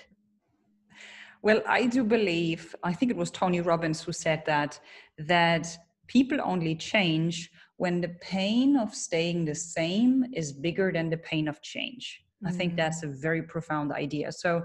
Well 1.42 1.62
i 1.68 1.86
do 1.86 2.04
believe 2.04 2.76
i 2.84 2.92
think 2.94 3.12
it 3.12 3.18
was 3.18 3.30
tony 3.30 3.62
robbins 3.62 4.02
who 4.02 4.12
said 4.12 4.44
that 4.48 4.80
that 5.20 5.66
people 6.08 6.40
only 6.44 6.76
change 6.76 7.52
when 7.78 8.02
the 8.02 8.14
pain 8.22 8.76
of 8.76 8.96
staying 8.96 9.46
the 9.46 9.54
same 9.54 10.26
is 10.34 10.52
bigger 10.52 10.92
than 10.92 11.10
the 11.10 11.18
pain 11.18 11.48
of 11.48 11.62
change 11.62 12.27
I 12.46 12.52
think 12.52 12.76
that's 12.76 13.04
mm. 13.04 13.10
a 13.10 13.14
very 13.14 13.44
profound 13.44 13.92
idea. 13.92 14.32
So, 14.32 14.64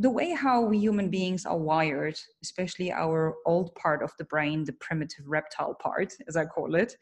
the 0.00 0.10
way 0.10 0.32
how 0.32 0.62
we 0.62 0.78
human 0.78 1.10
beings 1.10 1.46
are 1.46 1.56
wired, 1.56 2.18
especially 2.42 2.90
our 2.92 3.34
old 3.46 3.72
part 3.76 4.02
of 4.02 4.12
the 4.18 4.24
brain, 4.24 4.64
the 4.64 4.72
primitive 4.74 5.24
reptile 5.28 5.74
part, 5.74 6.12
as 6.26 6.36
I 6.36 6.44
call 6.44 6.74
it, 6.74 6.96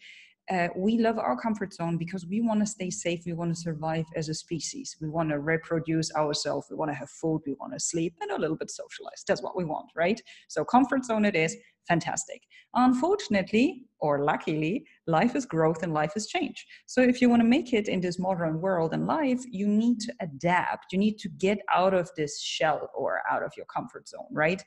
uh, 0.51 0.69
we 0.77 0.99
love 0.99 1.19
our 1.19 1.37
comfort 1.37 1.73
zone 1.73 1.97
because 1.97 2.27
we 2.27 2.41
want 2.41 2.61
to 2.61 2.67
stay 2.67 2.91
safe. 2.91 3.23
We 3.25 3.33
want 3.33 3.55
to 3.55 3.61
survive 3.61 4.05
as 4.15 4.29
a 4.29 4.35
species. 4.35 4.97
We 5.01 5.09
want 5.09 5.31
to 5.31 5.39
reproduce 5.39 6.15
ourselves. 6.15 6.67
We 6.71 6.77
want 6.77 6.91
to 6.91 6.95
have 6.95 7.11
food. 7.11 7.43
We 7.47 7.55
want 7.55 7.73
to 7.73 7.81
sleep 7.81 8.15
and 8.21 8.31
a 8.31 8.39
little 8.39 8.57
bit 8.57 8.71
socialize. 8.71 9.25
That's 9.27 9.43
what 9.43 9.57
we 9.57 9.65
want, 9.65 9.91
right? 9.97 10.21
So, 10.49 10.65
comfort 10.65 11.05
zone 11.05 11.25
it 11.25 11.35
is 11.35 11.57
fantastic. 11.89 12.43
Unfortunately, 12.75 13.85
or 14.01 14.25
luckily, 14.25 14.85
life 15.07 15.37
is 15.37 15.47
growth 15.47 15.83
and 15.83 15.93
life 15.93 16.13
is 16.17 16.27
change. 16.27 16.67
So 16.87 17.01
if 17.01 17.21
you 17.21 17.29
want 17.29 17.41
to 17.41 17.49
make 17.49 17.73
it 17.73 17.89
in 17.89 18.01
this 18.01 18.19
modern 18.19 18.61
world 18.61 18.93
and 18.93 19.07
life, 19.07 19.41
you 19.51 19.67
need 19.67 20.01
to 20.01 20.15
adapt. 20.21 20.93
You 20.93 20.99
need 20.99 21.19
to 21.19 21.29
get 21.29 21.59
out 21.73 21.95
of 21.95 22.11
this 22.17 22.41
shell 22.41 22.91
or 22.95 23.21
out 23.31 23.43
of 23.43 23.53
your 23.57 23.67
comfort 23.67 24.09
zone, 24.09 24.27
right? 24.31 24.63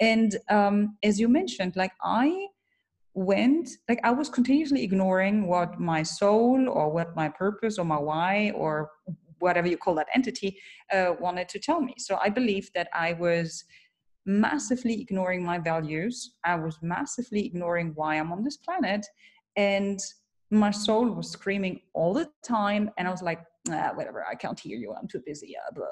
And 0.00 0.36
um, 0.48 0.96
as 1.02 1.20
you 1.20 1.28
mentioned, 1.28 1.76
like 1.76 1.92
I 2.02 2.46
went 3.14 3.68
like 3.88 4.00
i 4.04 4.10
was 4.10 4.28
continuously 4.28 4.84
ignoring 4.84 5.46
what 5.48 5.80
my 5.80 6.02
soul 6.02 6.68
or 6.68 6.90
what 6.90 7.16
my 7.16 7.28
purpose 7.28 7.78
or 7.78 7.84
my 7.84 7.98
why 7.98 8.52
or 8.54 8.90
whatever 9.40 9.66
you 9.66 9.76
call 9.76 9.94
that 9.94 10.06
entity 10.14 10.58
uh, 10.92 11.14
wanted 11.18 11.48
to 11.48 11.58
tell 11.58 11.80
me. 11.80 11.94
So 11.98 12.18
i 12.22 12.28
believe 12.28 12.70
that 12.74 12.88
i 12.94 13.12
was 13.14 13.64
massively 14.26 15.00
ignoring 15.00 15.42
my 15.42 15.58
values. 15.58 16.36
I 16.44 16.54
was 16.54 16.78
massively 16.82 17.44
ignoring 17.46 17.92
why 17.94 18.16
i'm 18.16 18.32
on 18.32 18.44
this 18.44 18.58
planet. 18.58 19.04
And 19.56 19.98
my 20.50 20.70
soul 20.70 21.10
was 21.10 21.30
screaming 21.30 21.80
all 21.94 22.12
the 22.14 22.28
time. 22.46 22.90
And 22.96 23.08
i 23.08 23.10
was 23.10 23.22
like 23.22 23.40
ah, 23.70 23.90
whatever. 23.94 24.24
I 24.24 24.34
can't 24.34 24.60
hear 24.60 24.78
you. 24.78 24.94
I'm 24.94 25.08
too 25.08 25.22
busy. 25.26 25.56
Blah. 25.74 25.86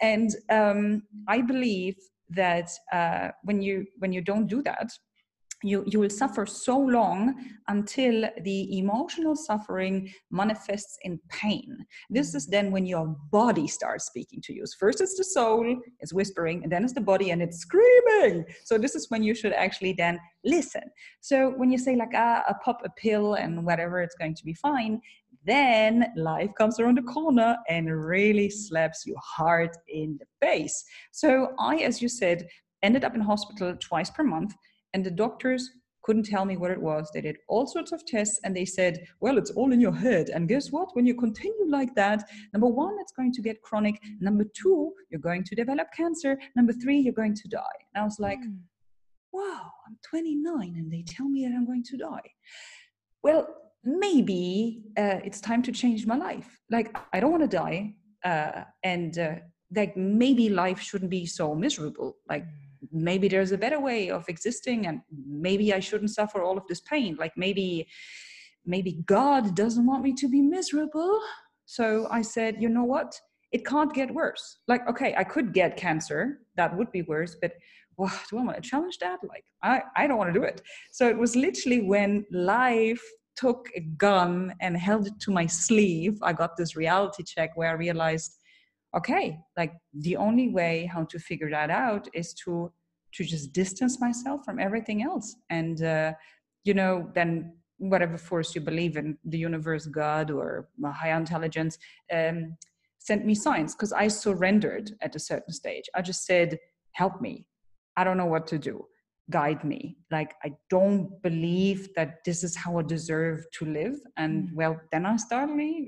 and 0.00 0.30
um, 0.50 1.02
i 1.28 1.40
believe 1.40 1.96
that 2.30 2.70
uh, 2.92 3.28
when 3.44 3.62
you 3.62 3.86
when 3.98 4.12
you 4.12 4.20
don't 4.20 4.46
do 4.46 4.62
that 4.62 4.88
you, 5.62 5.84
you 5.86 5.98
will 5.98 6.10
suffer 6.10 6.46
so 6.46 6.78
long 6.78 7.34
until 7.66 8.28
the 8.42 8.78
emotional 8.78 9.34
suffering 9.34 10.12
manifests 10.30 10.98
in 11.02 11.18
pain. 11.28 11.84
This 12.10 12.34
is 12.34 12.46
then 12.46 12.70
when 12.70 12.86
your 12.86 13.16
body 13.32 13.66
starts 13.66 14.06
speaking 14.06 14.40
to 14.42 14.54
you. 14.54 14.64
First, 14.78 15.00
it's 15.00 15.16
the 15.16 15.24
soul, 15.24 15.76
it's 16.00 16.12
whispering, 16.12 16.62
and 16.62 16.70
then 16.70 16.84
it's 16.84 16.92
the 16.92 17.00
body, 17.00 17.30
and 17.30 17.42
it's 17.42 17.58
screaming. 17.58 18.44
So, 18.64 18.78
this 18.78 18.94
is 18.94 19.10
when 19.10 19.22
you 19.22 19.34
should 19.34 19.52
actually 19.52 19.94
then 19.94 20.20
listen. 20.44 20.82
So, 21.20 21.50
when 21.56 21.70
you 21.70 21.78
say, 21.78 21.96
like, 21.96 22.12
ah, 22.14 22.44
a 22.48 22.54
pop 22.54 22.82
a 22.84 22.90
pill 22.90 23.34
and 23.34 23.64
whatever, 23.64 24.00
it's 24.00 24.16
going 24.16 24.34
to 24.36 24.44
be 24.44 24.54
fine, 24.54 25.00
then 25.44 26.12
life 26.16 26.50
comes 26.56 26.78
around 26.78 26.98
the 26.98 27.02
corner 27.02 27.56
and 27.68 27.90
really 27.90 28.50
slaps 28.50 29.04
you 29.06 29.16
hard 29.22 29.70
in 29.88 30.18
the 30.20 30.46
face. 30.46 30.84
So, 31.10 31.52
I, 31.58 31.76
as 31.78 32.00
you 32.00 32.08
said, 32.08 32.46
ended 32.82 33.04
up 33.04 33.16
in 33.16 33.20
hospital 33.20 33.74
twice 33.80 34.10
per 34.10 34.22
month 34.22 34.54
and 34.94 35.04
the 35.04 35.10
doctors 35.10 35.70
couldn't 36.08 36.24
tell 36.24 36.46
me 36.46 36.56
what 36.56 36.70
it 36.70 36.80
was. 36.80 37.10
They 37.12 37.20
did 37.20 37.36
all 37.48 37.66
sorts 37.66 37.92
of 37.92 38.04
tests 38.06 38.40
and 38.42 38.56
they 38.56 38.64
said, 38.64 39.04
well, 39.20 39.36
it's 39.36 39.50
all 39.50 39.72
in 39.72 39.80
your 39.80 39.94
head. 39.94 40.30
And 40.30 40.48
guess 40.48 40.72
what? 40.72 40.88
When 40.94 41.04
you 41.04 41.14
continue 41.14 41.68
like 41.68 41.94
that, 41.96 42.24
number 42.54 42.66
one, 42.66 42.96
it's 42.98 43.12
going 43.12 43.30
to 43.32 43.42
get 43.42 43.60
chronic. 43.60 44.00
Number 44.18 44.44
two, 44.44 44.94
you're 45.10 45.20
going 45.20 45.44
to 45.44 45.54
develop 45.54 45.88
cancer. 45.94 46.38
Number 46.56 46.72
three, 46.72 46.98
you're 46.98 47.12
going 47.12 47.34
to 47.34 47.48
die. 47.48 47.78
And 47.94 48.00
I 48.00 48.04
was 48.04 48.18
like, 48.18 48.38
mm. 48.38 48.56
wow, 49.32 49.70
I'm 49.86 49.98
29 50.08 50.76
and 50.78 50.90
they 50.90 51.04
tell 51.06 51.28
me 51.28 51.44
that 51.44 51.54
I'm 51.54 51.66
going 51.66 51.84
to 51.84 51.98
die. 51.98 52.30
Well, 53.22 53.46
maybe 53.84 54.84
uh, 54.96 55.20
it's 55.22 55.42
time 55.42 55.62
to 55.64 55.72
change 55.72 56.06
my 56.06 56.16
life. 56.16 56.58
Like, 56.70 56.96
I 57.12 57.20
don't 57.20 57.32
want 57.32 57.50
to 57.50 57.54
die. 57.54 57.96
Uh, 58.24 58.64
and 58.82 59.18
uh, 59.18 59.34
like, 59.76 59.94
maybe 59.94 60.48
life 60.48 60.80
shouldn't 60.80 61.10
be 61.10 61.26
so 61.26 61.54
miserable. 61.54 62.16
Like, 62.30 62.44
mm 62.44 62.67
maybe 62.92 63.28
there's 63.28 63.52
a 63.52 63.58
better 63.58 63.80
way 63.80 64.10
of 64.10 64.28
existing 64.28 64.86
and 64.86 65.00
maybe 65.26 65.72
i 65.72 65.80
shouldn't 65.80 66.10
suffer 66.10 66.42
all 66.42 66.58
of 66.58 66.66
this 66.68 66.80
pain. 66.80 67.16
Like 67.18 67.32
maybe 67.36 67.86
maybe 68.64 69.02
god 69.06 69.54
doesn't 69.54 69.86
want 69.86 70.02
me 70.02 70.12
to 70.14 70.28
be 70.28 70.42
miserable. 70.42 71.20
So 71.66 72.08
i 72.10 72.22
said 72.22 72.56
you 72.60 72.68
know 72.68 72.84
what? 72.84 73.18
It 73.50 73.64
can't 73.64 73.94
get 73.94 74.12
worse. 74.12 74.58
Like 74.68 74.88
okay 74.88 75.14
i 75.16 75.24
could 75.24 75.52
get 75.52 75.76
cancer. 75.76 76.40
That 76.56 76.76
would 76.76 76.90
be 76.92 77.02
worse 77.02 77.36
but 77.40 77.52
well, 77.96 78.12
do 78.30 78.38
i 78.38 78.42
want 78.42 78.62
to 78.62 78.68
challenge 78.68 78.98
that? 78.98 79.18
Like 79.22 79.44
i 79.62 79.82
i 79.96 80.06
don't 80.06 80.18
want 80.18 80.32
to 80.32 80.38
do 80.38 80.44
it. 80.44 80.62
So 80.92 81.08
it 81.08 81.18
was 81.18 81.36
literally 81.36 81.82
when 81.82 82.24
life 82.30 83.02
took 83.38 83.68
a 83.76 83.80
gun 83.80 84.52
and 84.60 84.76
held 84.76 85.06
it 85.06 85.12
to 85.20 85.30
my 85.30 85.46
sleeve 85.46 86.18
i 86.22 86.32
got 86.32 86.56
this 86.56 86.74
reality 86.74 87.22
check 87.22 87.50
where 87.54 87.70
i 87.70 87.72
realized 87.72 88.37
okay 88.96 89.38
like 89.56 89.74
the 89.92 90.16
only 90.16 90.48
way 90.48 90.88
how 90.92 91.04
to 91.04 91.18
figure 91.18 91.50
that 91.50 91.70
out 91.70 92.08
is 92.14 92.32
to 92.34 92.72
to 93.12 93.24
just 93.24 93.52
distance 93.52 94.00
myself 94.00 94.44
from 94.44 94.58
everything 94.58 95.02
else. 95.02 95.36
And 95.50 95.82
uh, 95.82 96.12
you 96.64 96.74
know 96.74 97.10
then 97.14 97.54
whatever 97.78 98.18
force 98.18 98.54
you 98.54 98.60
believe 98.60 98.96
in 98.96 99.16
the 99.24 99.38
universe 99.38 99.86
god 99.86 100.32
or 100.32 100.68
higher 100.84 101.16
intelligence 101.16 101.78
um, 102.12 102.56
sent 102.98 103.24
me 103.24 103.36
signs 103.36 103.72
because 103.72 103.92
i 103.92 104.08
surrendered 104.08 104.90
at 105.00 105.14
a 105.14 105.18
certain 105.18 105.52
stage. 105.52 105.84
I 105.94 106.02
just 106.02 106.26
said 106.26 106.58
help 106.92 107.20
me. 107.20 107.46
I 107.96 108.02
don't 108.02 108.16
know 108.16 108.26
what 108.26 108.46
to 108.48 108.58
do 108.58 108.84
guide 109.30 109.62
me. 109.64 109.96
Like 110.10 110.34
i 110.44 110.52
don't 110.70 111.22
believe 111.22 111.88
that 111.94 112.24
this 112.24 112.42
is 112.42 112.56
how 112.56 112.78
i 112.78 112.82
deserve 112.82 113.44
to 113.54 113.64
live. 113.64 113.96
And 114.16 114.48
mm. 114.48 114.54
well 114.54 114.80
then 114.92 115.06
i 115.06 115.16
suddenly 115.16 115.86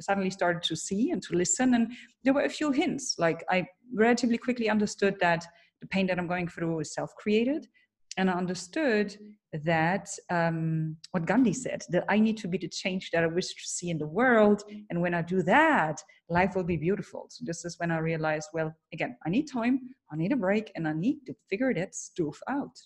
suddenly 0.00 0.30
started 0.30 0.62
to 0.64 0.76
see 0.76 1.10
and 1.10 1.22
to 1.22 1.36
listen. 1.36 1.74
And 1.74 1.92
there 2.24 2.34
were 2.34 2.44
a 2.44 2.48
few 2.48 2.70
hints. 2.70 3.16
Like 3.18 3.44
i 3.50 3.66
relatively 3.94 4.38
quickly 4.38 4.68
understood 4.68 5.16
that 5.20 5.44
the 5.80 5.86
pain 5.88 6.06
that 6.06 6.18
i'm 6.18 6.28
going 6.28 6.48
through 6.48 6.80
is 6.80 6.94
self-created 6.94 7.66
and 8.16 8.30
I 8.30 8.34
understood 8.34 9.16
that 9.64 10.08
um, 10.30 10.96
what 11.10 11.26
Gandhi 11.26 11.52
said 11.52 11.82
that 11.90 12.04
I 12.08 12.18
need 12.18 12.38
to 12.38 12.48
be 12.48 12.58
the 12.58 12.68
change 12.68 13.10
that 13.10 13.22
I 13.22 13.26
wish 13.26 13.48
to 13.48 13.62
see 13.64 13.90
in 13.90 13.98
the 13.98 14.06
world, 14.06 14.62
and 14.90 15.00
when 15.00 15.14
I 15.14 15.22
do 15.22 15.42
that, 15.42 16.02
life 16.28 16.54
will 16.56 16.64
be 16.64 16.76
beautiful. 16.76 17.26
So 17.28 17.44
this 17.44 17.64
is 17.64 17.78
when 17.78 17.90
I 17.90 17.98
realized, 17.98 18.48
well, 18.54 18.74
again, 18.92 19.16
I 19.26 19.30
need 19.30 19.50
time, 19.50 19.90
I 20.10 20.16
need 20.16 20.32
a 20.32 20.36
break, 20.36 20.72
and 20.74 20.88
I 20.88 20.94
need 20.94 21.18
to 21.26 21.34
figure 21.50 21.72
that 21.74 21.94
stuff 21.94 22.40
out. 22.48 22.78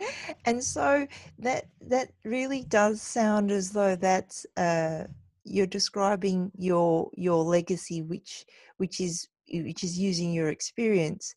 And 0.44 0.62
so 0.62 1.08
that 1.40 1.64
that 1.80 2.12
really 2.24 2.62
does 2.62 3.02
sound 3.02 3.50
as 3.50 3.72
though 3.72 3.96
that's 3.96 4.46
uh, 4.56 5.04
you're 5.42 5.66
describing 5.66 6.52
your 6.56 7.10
your 7.14 7.42
legacy, 7.42 8.02
which 8.02 8.46
which 8.76 9.00
is 9.00 9.26
which 9.50 9.82
is 9.82 9.98
using 9.98 10.32
your 10.32 10.50
experience 10.50 11.34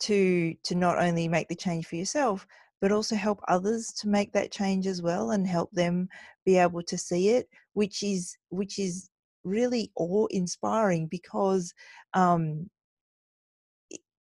to 0.00 0.54
to 0.64 0.74
not 0.74 0.98
only 0.98 1.28
make 1.28 1.48
the 1.48 1.54
change 1.54 1.86
for 1.86 1.96
yourself 1.96 2.46
but 2.80 2.92
also 2.92 3.16
help 3.16 3.40
others 3.48 3.92
to 3.92 4.08
make 4.08 4.32
that 4.32 4.52
change 4.52 4.86
as 4.86 5.00
well 5.00 5.30
and 5.30 5.46
help 5.46 5.70
them 5.72 6.08
be 6.44 6.56
able 6.56 6.82
to 6.82 6.98
see 6.98 7.30
it 7.30 7.48
which 7.72 8.02
is 8.02 8.36
which 8.50 8.78
is 8.78 9.08
really 9.44 9.92
awe 9.96 10.26
inspiring 10.30 11.06
because 11.06 11.72
um, 12.14 12.68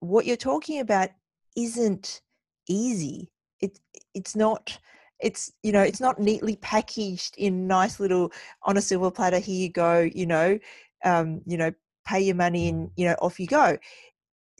what 0.00 0.26
you're 0.26 0.36
talking 0.36 0.80
about 0.80 1.10
isn't 1.56 2.22
easy. 2.68 3.30
It 3.60 3.78
it's 4.14 4.34
not 4.34 4.78
it's 5.20 5.52
you 5.62 5.72
know 5.72 5.82
it's 5.82 6.00
not 6.00 6.18
neatly 6.18 6.56
packaged 6.56 7.34
in 7.36 7.66
nice 7.66 8.00
little 8.00 8.32
on 8.62 8.78
a 8.78 8.82
silver 8.82 9.10
platter 9.10 9.38
here 9.38 9.60
you 9.60 9.68
go 9.68 10.00
you 10.00 10.24
know 10.24 10.58
um, 11.04 11.42
you 11.46 11.58
know 11.58 11.70
pay 12.06 12.20
your 12.20 12.34
money 12.34 12.70
and 12.70 12.90
you 12.96 13.04
know 13.06 13.14
off 13.20 13.38
you 13.38 13.46
go 13.46 13.76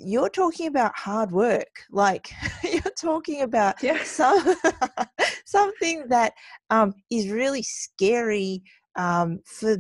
you're 0.05 0.31
talking 0.31 0.67
about 0.67 0.97
hard 0.97 1.31
work 1.31 1.85
like 1.91 2.31
you're 2.65 2.83
talking 2.99 3.43
about 3.43 3.83
yeah. 3.83 4.03
some, 4.03 4.55
something 5.45 6.07
that 6.09 6.33
um, 6.71 6.95
is 7.11 7.29
really 7.29 7.63
scary 7.63 8.63
um, 8.97 9.41
for 9.45 9.79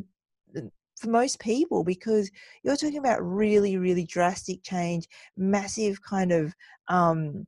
for 0.96 1.08
most 1.08 1.40
people 1.40 1.82
because 1.82 2.30
you're 2.62 2.76
talking 2.76 2.98
about 2.98 3.18
really 3.22 3.78
really 3.78 4.04
drastic 4.04 4.62
change 4.62 5.08
massive 5.36 6.02
kind 6.02 6.30
of 6.30 6.54
um, 6.88 7.46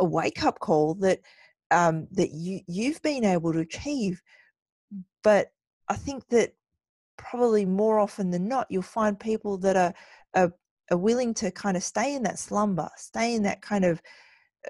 a 0.00 0.04
wake 0.04 0.42
up 0.44 0.58
call 0.58 0.94
that 0.94 1.20
um, 1.70 2.06
that 2.10 2.30
you 2.32 2.60
you've 2.66 3.00
been 3.02 3.24
able 3.24 3.52
to 3.52 3.60
achieve 3.60 4.20
but 5.22 5.52
i 5.88 5.94
think 5.94 6.26
that 6.28 6.52
probably 7.16 7.64
more 7.64 7.98
often 7.98 8.30
than 8.30 8.48
not 8.48 8.66
you'll 8.70 8.82
find 8.82 9.18
people 9.18 9.56
that 9.56 9.76
are, 9.76 9.94
are 10.34 10.52
are 10.90 10.98
willing 10.98 11.34
to 11.34 11.50
kind 11.50 11.76
of 11.76 11.82
stay 11.82 12.14
in 12.14 12.22
that 12.24 12.38
slumber, 12.38 12.88
stay 12.96 13.34
in 13.34 13.42
that 13.44 13.62
kind 13.62 13.84
of 13.84 14.02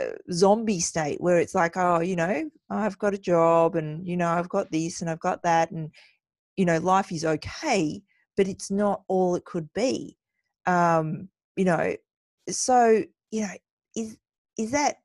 uh, 0.01 0.13
zombie 0.33 0.81
state 0.81 1.21
where 1.21 1.39
it's 1.39 1.55
like, 1.55 1.77
oh, 1.77 2.01
you 2.01 2.17
know, 2.17 2.49
I've 2.71 2.99
got 2.99 3.15
a 3.15 3.19
job 3.19 3.77
and, 3.77 4.07
you 4.07 4.17
know, 4.17 4.29
I've 4.29 4.49
got 4.49 4.71
this 4.71 5.01
and 5.01 5.11
I've 5.11 5.21
got 5.21 5.43
that. 5.43 5.71
And, 5.71 5.91
you 6.57 6.65
know, 6.65 6.79
life 6.79 7.13
is 7.13 7.25
okay, 7.25 8.03
but 8.37 8.49
it's 8.49 8.71
not 8.71 9.03
all 9.09 9.35
it 9.35 9.45
could 9.45 9.69
be. 9.75 10.17
Um, 10.67 11.29
you 11.57 11.65
know, 11.65 11.95
so, 12.49 13.03
you 13.31 13.43
know, 13.43 13.55
is, 13.97 14.17
is 14.59 14.71
that 14.71 14.97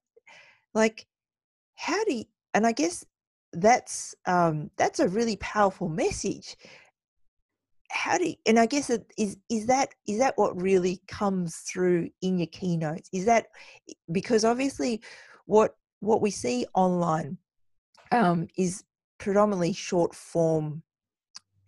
like, 0.74 1.06
how 1.76 2.04
do 2.06 2.14
you, 2.14 2.26
and 2.54 2.66
I 2.66 2.72
guess 2.72 3.06
that's, 3.54 4.16
um, 4.26 4.70
that's 4.78 5.00
a 5.00 5.08
really 5.08 5.38
powerful 5.38 5.90
message 5.90 6.56
how 7.92 8.18
do 8.18 8.30
you, 8.30 8.36
and 8.46 8.60
i 8.60 8.66
guess 8.66 8.90
it 8.90 9.12
is 9.18 9.38
is 9.50 9.66
that 9.66 9.90
is 10.08 10.20
that 10.20 10.38
what 10.38 10.60
really 10.62 11.02
comes 11.08 11.58
through 11.58 12.10
in 12.22 12.38
your 12.38 12.48
keynotes? 12.48 13.10
Is 13.14 13.26
that 13.26 13.48
because 14.12 14.46
obviously 14.46 15.02
what 15.46 15.76
what 16.00 16.22
we 16.22 16.32
see 16.32 16.66
online 16.74 17.38
um, 18.12 18.48
is 18.58 18.84
predominantly 19.18 19.74
short 19.74 20.16
form 20.16 20.84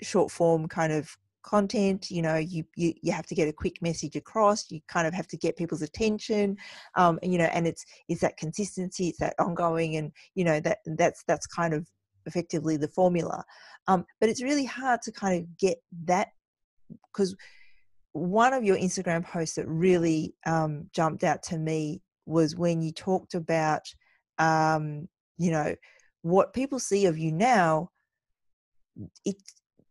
short 0.02 0.32
form 0.32 0.68
kind 0.68 0.94
of 0.94 1.16
content 1.44 2.12
you 2.12 2.22
know 2.22 2.36
you, 2.36 2.64
you 2.76 2.94
you 3.02 3.12
have 3.12 3.26
to 3.26 3.34
get 3.34 3.48
a 3.48 3.54
quick 3.54 3.82
message 3.82 4.16
across 4.16 4.70
you 4.70 4.80
kind 4.88 5.08
of 5.08 5.14
have 5.14 5.26
to 5.26 5.36
get 5.38 5.58
people's 5.58 5.82
attention 5.82 6.56
um 6.96 7.18
you 7.24 7.38
know 7.38 7.50
and 7.52 7.66
it's 7.66 7.84
it's 8.08 8.22
that 8.22 8.38
consistency 8.38 9.10
it's 9.10 9.18
that 9.18 9.34
ongoing 9.40 9.96
and 9.96 10.12
you 10.36 10.44
know 10.44 10.60
that 10.60 10.78
that's 10.98 11.24
that's 11.28 11.48
kind 11.48 11.74
of 11.74 11.88
effectively 12.26 12.78
the 12.78 12.88
formula. 12.88 13.44
Um, 13.88 14.06
but 14.20 14.30
it's 14.30 14.44
really 14.44 14.66
hard 14.66 15.02
to 15.04 15.12
kind 15.12 15.40
of 15.40 15.58
get 15.58 15.78
that 16.06 16.30
because 17.12 17.36
one 18.14 18.54
of 18.54 18.64
your 18.64 18.78
Instagram 18.78 19.26
posts 19.26 19.56
that 19.56 19.68
really 19.68 20.36
um, 20.46 20.90
jumped 20.94 21.24
out 21.24 21.44
to 21.44 21.58
me 21.58 22.02
was 22.26 22.56
when 22.56 22.82
you 22.82 22.92
talked 22.92 23.34
about, 23.34 23.82
um, 24.38 25.08
you 25.38 25.52
know, 25.52 25.76
what 26.22 26.54
people 26.54 26.80
see 26.80 27.06
of 27.06 27.18
you 27.18 27.32
now 27.32 27.90
it 29.26 29.36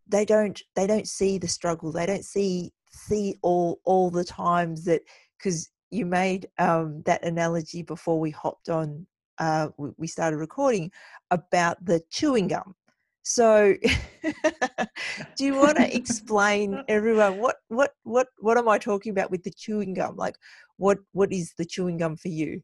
they 0.06 0.24
don't 0.24 0.62
they 0.76 0.86
don't 0.86 1.08
see 1.08 1.38
the 1.38 1.48
struggle 1.48 1.90
they 1.92 2.06
don't 2.06 2.24
see 2.24 2.72
see 2.90 3.36
all 3.42 3.80
all 3.84 4.10
the 4.10 4.24
times 4.24 4.84
that 4.84 5.02
because 5.38 5.70
you 5.90 6.06
made 6.06 6.48
um, 6.58 7.02
that 7.04 7.24
analogy 7.24 7.82
before 7.82 8.20
we 8.20 8.30
hopped 8.30 8.68
on 8.68 9.06
uh, 9.40 9.68
we 9.96 10.06
started 10.06 10.36
recording 10.36 10.90
about 11.30 11.84
the 11.84 12.00
chewing 12.10 12.46
gum 12.46 12.74
so 13.22 13.74
do 15.36 15.44
you 15.44 15.54
want 15.54 15.76
to 15.76 15.96
explain 15.96 16.82
everyone 16.88 17.38
what 17.38 17.56
what 17.68 17.92
what 18.04 18.28
what 18.38 18.56
am 18.56 18.68
i 18.68 18.78
talking 18.78 19.10
about 19.10 19.30
with 19.30 19.42
the 19.42 19.50
chewing 19.50 19.94
gum 19.94 20.14
like 20.16 20.36
what 20.76 20.98
what 21.12 21.32
is 21.32 21.52
the 21.58 21.64
chewing 21.64 21.98
gum 21.98 22.16
for 22.16 22.28
you 22.28 22.62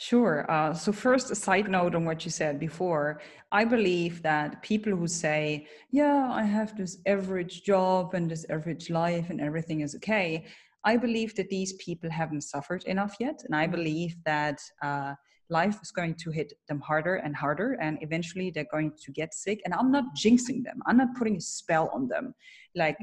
Sure. 0.00 0.48
Uh, 0.48 0.72
so, 0.72 0.92
first, 0.92 1.32
a 1.32 1.34
side 1.34 1.68
note 1.68 1.96
on 1.96 2.04
what 2.04 2.24
you 2.24 2.30
said 2.30 2.60
before. 2.60 3.20
I 3.50 3.64
believe 3.64 4.22
that 4.22 4.62
people 4.62 4.94
who 4.94 5.08
say, 5.08 5.66
Yeah, 5.90 6.30
I 6.30 6.44
have 6.44 6.76
this 6.76 6.98
average 7.04 7.64
job 7.64 8.14
and 8.14 8.30
this 8.30 8.46
average 8.48 8.90
life 8.90 9.28
and 9.28 9.40
everything 9.40 9.80
is 9.80 9.96
okay, 9.96 10.46
I 10.84 10.96
believe 10.96 11.34
that 11.36 11.48
these 11.48 11.72
people 11.74 12.10
haven't 12.10 12.42
suffered 12.42 12.84
enough 12.84 13.16
yet. 13.20 13.42
And 13.44 13.54
I 13.54 13.66
mm. 13.66 13.72
believe 13.72 14.16
that 14.24 14.60
uh, 14.82 15.14
life 15.50 15.78
is 15.82 15.90
going 15.90 16.14
to 16.14 16.30
hit 16.30 16.52
them 16.68 16.80
harder 16.80 17.16
and 17.16 17.34
harder. 17.34 17.76
And 17.80 17.98
eventually 18.00 18.50
they're 18.50 18.66
going 18.70 18.92
to 19.04 19.12
get 19.12 19.34
sick. 19.34 19.60
And 19.64 19.74
I'm 19.74 19.90
not 19.90 20.04
jinxing 20.16 20.64
them, 20.64 20.80
I'm 20.86 20.98
not 20.98 21.14
putting 21.16 21.36
a 21.36 21.40
spell 21.40 21.90
on 21.92 22.08
them. 22.08 22.34
Like, 22.74 22.98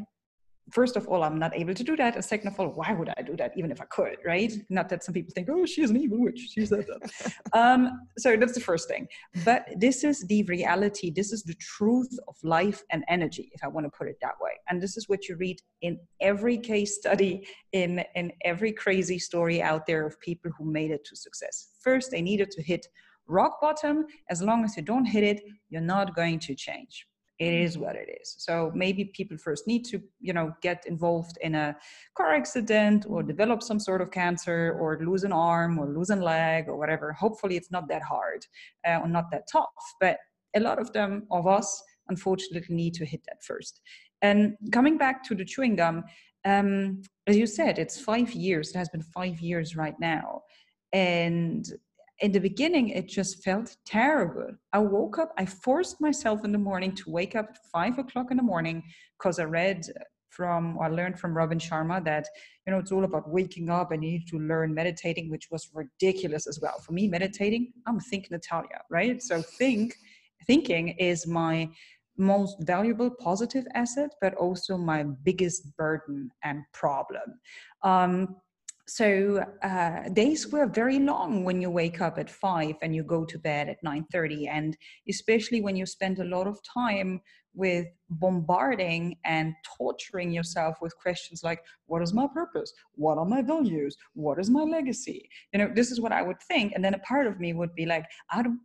first 0.71 0.95
of 0.95 1.07
all, 1.07 1.23
I'm 1.23 1.37
not 1.37 1.55
able 1.55 1.73
to 1.73 1.83
do 1.83 1.95
that. 1.97 2.15
And 2.15 2.25
second 2.25 2.47
of 2.47 2.59
all, 2.59 2.69
why 2.69 2.93
would 2.93 3.09
I 3.17 3.21
do 3.21 3.35
that 3.37 3.53
even 3.55 3.71
if 3.71 3.81
I 3.81 3.85
could, 3.85 4.17
right? 4.25 4.51
Not 4.69 4.89
that 4.89 5.03
some 5.03 5.13
people 5.13 5.31
think, 5.33 5.47
oh, 5.49 5.65
she's 5.65 5.89
an 5.89 5.97
evil 5.97 6.19
witch. 6.19 6.39
She 6.53 6.65
said 6.65 6.85
that. 6.87 7.33
um, 7.53 8.07
so 8.17 8.35
that's 8.35 8.53
the 8.53 8.59
first 8.59 8.87
thing. 8.87 9.07
But 9.43 9.67
this 9.77 10.03
is 10.03 10.25
the 10.27 10.43
reality. 10.43 11.11
This 11.11 11.31
is 11.31 11.43
the 11.43 11.55
truth 11.55 12.17
of 12.27 12.35
life 12.43 12.83
and 12.91 13.03
energy, 13.07 13.51
if 13.53 13.63
I 13.63 13.67
want 13.67 13.85
to 13.85 13.95
put 13.95 14.07
it 14.07 14.17
that 14.21 14.35
way. 14.41 14.51
And 14.69 14.81
this 14.81 14.97
is 14.97 15.07
what 15.07 15.27
you 15.27 15.35
read 15.35 15.59
in 15.81 15.99
every 16.19 16.57
case 16.57 16.95
study, 16.95 17.47
in, 17.71 18.03
in 18.15 18.31
every 18.43 18.71
crazy 18.71 19.19
story 19.19 19.61
out 19.61 19.85
there 19.85 20.05
of 20.05 20.19
people 20.19 20.51
who 20.57 20.65
made 20.65 20.91
it 20.91 21.05
to 21.05 21.15
success. 21.15 21.69
First, 21.83 22.11
they 22.11 22.21
needed 22.21 22.51
to 22.51 22.63
hit 22.63 22.87
rock 23.27 23.61
bottom. 23.61 24.05
As 24.29 24.41
long 24.41 24.63
as 24.63 24.75
you 24.77 24.83
don't 24.83 25.05
hit 25.05 25.23
it, 25.23 25.41
you're 25.69 25.81
not 25.81 26.15
going 26.15 26.39
to 26.39 26.55
change 26.55 27.07
it 27.37 27.53
is 27.53 27.77
what 27.77 27.95
it 27.95 28.07
is. 28.21 28.35
So 28.37 28.71
maybe 28.73 29.05
people 29.05 29.37
first 29.37 29.67
need 29.67 29.83
to 29.85 30.01
you 30.19 30.33
know 30.33 30.53
get 30.61 30.85
involved 30.85 31.37
in 31.41 31.55
a 31.55 31.75
car 32.15 32.33
accident 32.33 33.05
or 33.09 33.23
develop 33.23 33.61
some 33.61 33.79
sort 33.79 34.01
of 34.01 34.11
cancer 34.11 34.77
or 34.79 34.97
lose 35.03 35.23
an 35.23 35.33
arm 35.33 35.77
or 35.77 35.87
lose 35.87 36.09
a 36.09 36.15
leg 36.15 36.65
or 36.67 36.77
whatever. 36.77 37.11
Hopefully 37.11 37.57
it's 37.57 37.71
not 37.71 37.87
that 37.89 38.03
hard 38.03 38.45
uh, 38.87 38.99
or 39.01 39.07
not 39.07 39.31
that 39.31 39.47
tough 39.51 39.65
but 39.99 40.17
a 40.55 40.59
lot 40.59 40.79
of 40.79 40.93
them 40.93 41.23
of 41.31 41.45
us 41.47 41.83
unfortunately 42.07 42.73
need 42.73 42.93
to 42.93 43.05
hit 43.05 43.21
that 43.27 43.43
first. 43.43 43.81
And 44.21 44.55
coming 44.71 44.97
back 44.97 45.23
to 45.25 45.35
the 45.35 45.45
chewing 45.45 45.75
gum 45.75 46.03
um, 46.45 47.01
as 47.27 47.35
you 47.35 47.47
said 47.47 47.79
it's 47.79 47.99
five 47.99 48.31
years 48.31 48.69
it 48.69 48.77
has 48.77 48.89
been 48.89 49.01
five 49.01 49.41
years 49.41 49.75
right 49.75 49.99
now. 49.99 50.43
And 50.93 51.65
in 52.19 52.31
the 52.31 52.39
beginning 52.39 52.89
it 52.89 53.07
just 53.07 53.43
felt 53.43 53.75
terrible 53.85 54.47
i 54.73 54.79
woke 54.79 55.19
up 55.19 55.31
i 55.37 55.45
forced 55.45 55.99
myself 55.99 56.45
in 56.45 56.51
the 56.51 56.57
morning 56.57 56.93
to 56.95 57.09
wake 57.09 57.35
up 57.35 57.47
at 57.49 57.57
five 57.71 57.97
o'clock 57.99 58.31
in 58.31 58.37
the 58.37 58.43
morning 58.43 58.81
because 59.17 59.39
i 59.39 59.43
read 59.43 59.85
from 60.35 60.77
I 60.79 60.89
learned 60.89 61.17
from 61.17 61.35
Robin 61.35 61.57
Sharma 61.57 62.03
that 62.03 62.27
you 62.65 62.71
know 62.71 62.79
it's 62.79 62.91
all 62.91 63.05
about 63.05 63.29
waking 63.29 63.69
up 63.69 63.91
and 63.91 64.03
you 64.03 64.11
need 64.11 64.27
to 64.27 64.37
learn 64.37 64.73
meditating, 64.73 65.29
which 65.31 65.47
was 65.49 65.69
ridiculous 65.73 66.45
as 66.45 66.59
well. 66.61 66.77
For 66.85 66.91
me, 66.91 67.07
meditating, 67.07 67.71
I'm 67.87 67.99
think 67.99 68.29
Natalia, 68.29 68.81
right? 68.89 69.21
So 69.21 69.41
think 69.41 69.95
thinking 70.45 70.89
is 70.89 71.25
my 71.25 71.69
most 72.17 72.57
valuable 72.61 73.09
positive 73.09 73.65
asset, 73.73 74.09
but 74.21 74.33
also 74.35 74.77
my 74.77 75.03
biggest 75.03 75.75
burden 75.77 76.29
and 76.43 76.63
problem. 76.73 77.39
Um, 77.83 78.37
so 78.87 79.43
uh, 79.63 80.09
days 80.09 80.47
were 80.47 80.67
very 80.67 80.99
long 80.99 81.43
when 81.43 81.59
you 81.61 81.69
wake 81.69 82.01
up 82.01 82.17
at 82.19 82.29
five 82.29 82.75
and 82.81 82.95
you 82.95 83.03
go 83.03 83.25
to 83.25 83.39
bed 83.39 83.67
at 83.67 83.83
9.30 83.83 84.47
and 84.49 84.77
especially 85.09 85.61
when 85.61 85.75
you 85.75 85.85
spend 85.85 86.19
a 86.19 86.23
lot 86.23 86.45
of 86.45 86.59
time 86.63 87.19
with 87.55 87.87
bombarding 88.09 89.15
and 89.25 89.53
torturing 89.77 90.31
yourself 90.31 90.75
with 90.81 90.95
questions 90.97 91.41
like 91.43 91.63
what 91.87 92.01
is 92.01 92.13
my 92.13 92.27
purpose? 92.33 92.71
What 92.93 93.17
are 93.17 93.25
my 93.25 93.41
values? 93.41 93.95
What 94.13 94.39
is 94.39 94.49
my 94.49 94.63
legacy? 94.63 95.29
You 95.53 95.59
know 95.59 95.71
this 95.73 95.89
is 95.91 95.99
what 95.99 96.11
i 96.11 96.21
would 96.21 96.41
think 96.41 96.73
and 96.75 96.83
then 96.83 96.93
a 96.93 96.99
part 96.99 97.27
of 97.27 97.39
me 97.39 97.53
would 97.53 97.73
be 97.75 97.85
like 97.85 98.05
i 98.31 98.43
don't 98.43 98.59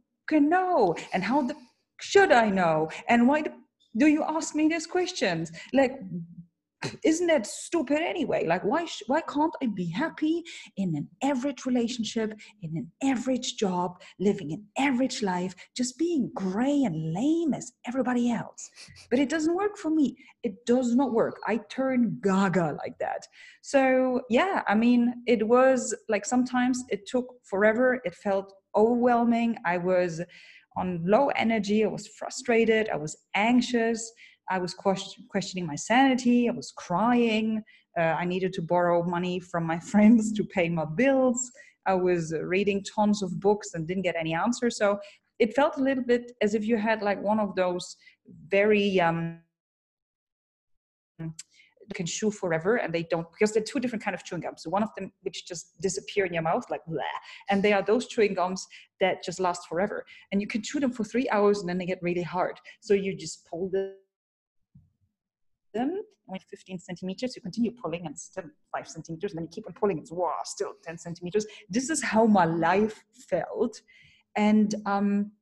know 0.49 0.95
and 1.13 1.25
how 1.25 1.43
the 1.43 1.55
should 2.01 2.33
i 2.33 2.49
know? 2.51 2.89
And 3.09 3.29
why 3.29 3.45
do 3.97 4.07
you 4.07 4.23
ask 4.23 4.55
me 4.55 4.69
these 4.69 4.87
questions? 4.87 5.51
Like 5.73 6.01
isn't 7.05 7.27
that 7.27 7.47
stupid 7.47 7.99
anyway? 8.01 8.47
Like 8.47 8.63
why 8.63 8.85
sh- 8.87 9.03
why 9.07 9.21
can't 9.23 9.55
i 9.63 9.67
be 9.67 9.91
happy 9.91 10.43
in 10.77 10.95
an 10.97 11.09
average 11.23 11.67
relationship 11.67 12.33
in 12.63 12.77
an 12.77 12.91
average 13.09 13.57
job 13.57 14.01
living 14.19 14.53
an 14.53 14.65
average 14.79 15.23
life 15.23 15.55
just 15.77 15.99
being 15.99 16.31
gray 16.35 16.83
and 16.85 17.13
lame 17.15 17.55
as 17.55 17.73
everybody 17.87 18.31
else? 18.31 18.71
But 19.11 19.19
it 19.19 19.29
doesn't 19.29 19.55
work 19.55 19.77
for 19.77 19.91
me. 19.91 20.17
It 20.43 20.65
does 20.67 20.95
not 20.95 21.13
work. 21.13 21.39
I 21.47 21.61
turn 21.71 22.19
gaga 22.23 22.77
like 22.83 22.99
that. 22.99 23.27
So 23.63 24.23
yeah 24.31 24.63
i 24.67 24.75
mean 24.75 25.15
it 25.27 25.47
was 25.47 25.95
like 26.09 26.25
sometimes 26.25 26.83
it 26.89 27.07
took 27.07 27.27
forever. 27.45 28.01
It 28.05 28.15
felt 28.15 28.53
overwhelming. 28.75 29.57
I 29.65 29.79
was 29.79 30.21
on 30.77 31.03
low 31.05 31.29
energy. 31.31 31.85
I 31.85 31.89
was 31.89 32.07
frustrated. 32.07 32.89
I 32.89 32.97
was 32.97 33.17
anxious 33.35 34.13
I 34.51 34.59
was 34.59 34.75
questioning 34.75 35.67
my 35.67 35.77
sanity. 35.77 36.49
I 36.49 36.53
was 36.53 36.73
crying. 36.73 37.63
Uh, 37.97 38.03
I 38.03 38.25
needed 38.25 38.53
to 38.55 38.63
borrow 38.63 39.03
money 39.05 39.39
from 39.39 39.65
my 39.65 39.79
friends 39.93 40.33
to 40.33 40.45
pay 40.45 40.69
my 40.69 40.85
bills. 40.85 41.51
I 41.87 41.95
was 41.95 42.35
reading 42.43 42.85
tons 42.85 43.23
of 43.23 43.41
books 43.41 43.75
and 43.75 43.87
didn't 43.87 44.03
get 44.03 44.17
any 44.19 44.35
answers. 44.35 44.77
So 44.77 44.99
it 45.39 45.55
felt 45.55 45.79
a 45.79 45.83
little 45.83 46.05
bit 46.05 46.33
as 46.43 46.55
if 46.55 46.65
you 46.65 46.77
had 46.77 47.01
like 47.01 47.23
one 47.23 47.41
of 47.41 47.55
those 47.55 47.97
very 48.49 49.01
um, 49.01 49.39
can 51.95 52.07
chew 52.07 52.31
forever 52.31 52.77
and 52.77 52.95
they 52.95 53.03
don't 53.03 53.27
because 53.33 53.53
they're 53.53 53.63
two 53.63 53.81
different 53.81 54.05
kind 54.05 54.15
of 54.15 54.23
chewing 54.25 54.41
gums 54.41 54.63
so 54.63 54.71
one 54.71 54.83
of 54.83 54.91
them 54.97 55.11
which 55.23 55.47
just 55.47 55.81
disappear 55.81 56.25
in 56.25 56.33
your 56.33 56.43
mouth 56.43 56.65
like 56.71 56.81
blah, 56.87 57.03
and 57.49 57.63
they 57.63 57.73
are 57.73 57.83
those 57.83 58.07
chewing 58.07 58.33
gums 58.33 58.65
that 59.01 59.25
just 59.25 59.41
last 59.41 59.67
forever 59.69 60.05
and 60.31 60.41
you 60.41 60.47
can 60.47 60.63
chew 60.63 60.79
them 60.79 60.93
for 60.93 61.03
three 61.03 61.29
hours 61.31 61.61
and 61.61 61.69
then 61.69 61.79
they 61.79 61.87
get 61.87 61.99
really 62.01 62.23
hard 62.23 62.57
so 62.81 62.95
you 62.95 63.17
just 63.17 63.45
pull 63.47 63.69
them 63.71 63.93
them 65.73 66.03
only 66.31 66.41
15 66.49 66.79
centimeters 66.79 67.35
you 67.35 67.43
continue 67.43 67.73
pulling 67.73 68.07
and 68.07 68.19
still 68.19 68.45
five 68.75 68.89
centimeters 68.89 69.33
and 69.33 69.39
then 69.39 69.45
you 69.45 69.51
keep 69.51 69.67
on 69.67 69.73
pulling 69.73 69.99
it's 69.99 70.13
wow 70.13 70.33
still 70.45 70.73
10 70.83 70.99
centimeters. 70.99 71.47
This 71.69 71.91
is 71.91 72.03
how 72.03 72.27
my 72.27 72.45
life 72.45 73.05
felt. 73.29 73.81
And 74.37 74.75
um, 74.87 75.33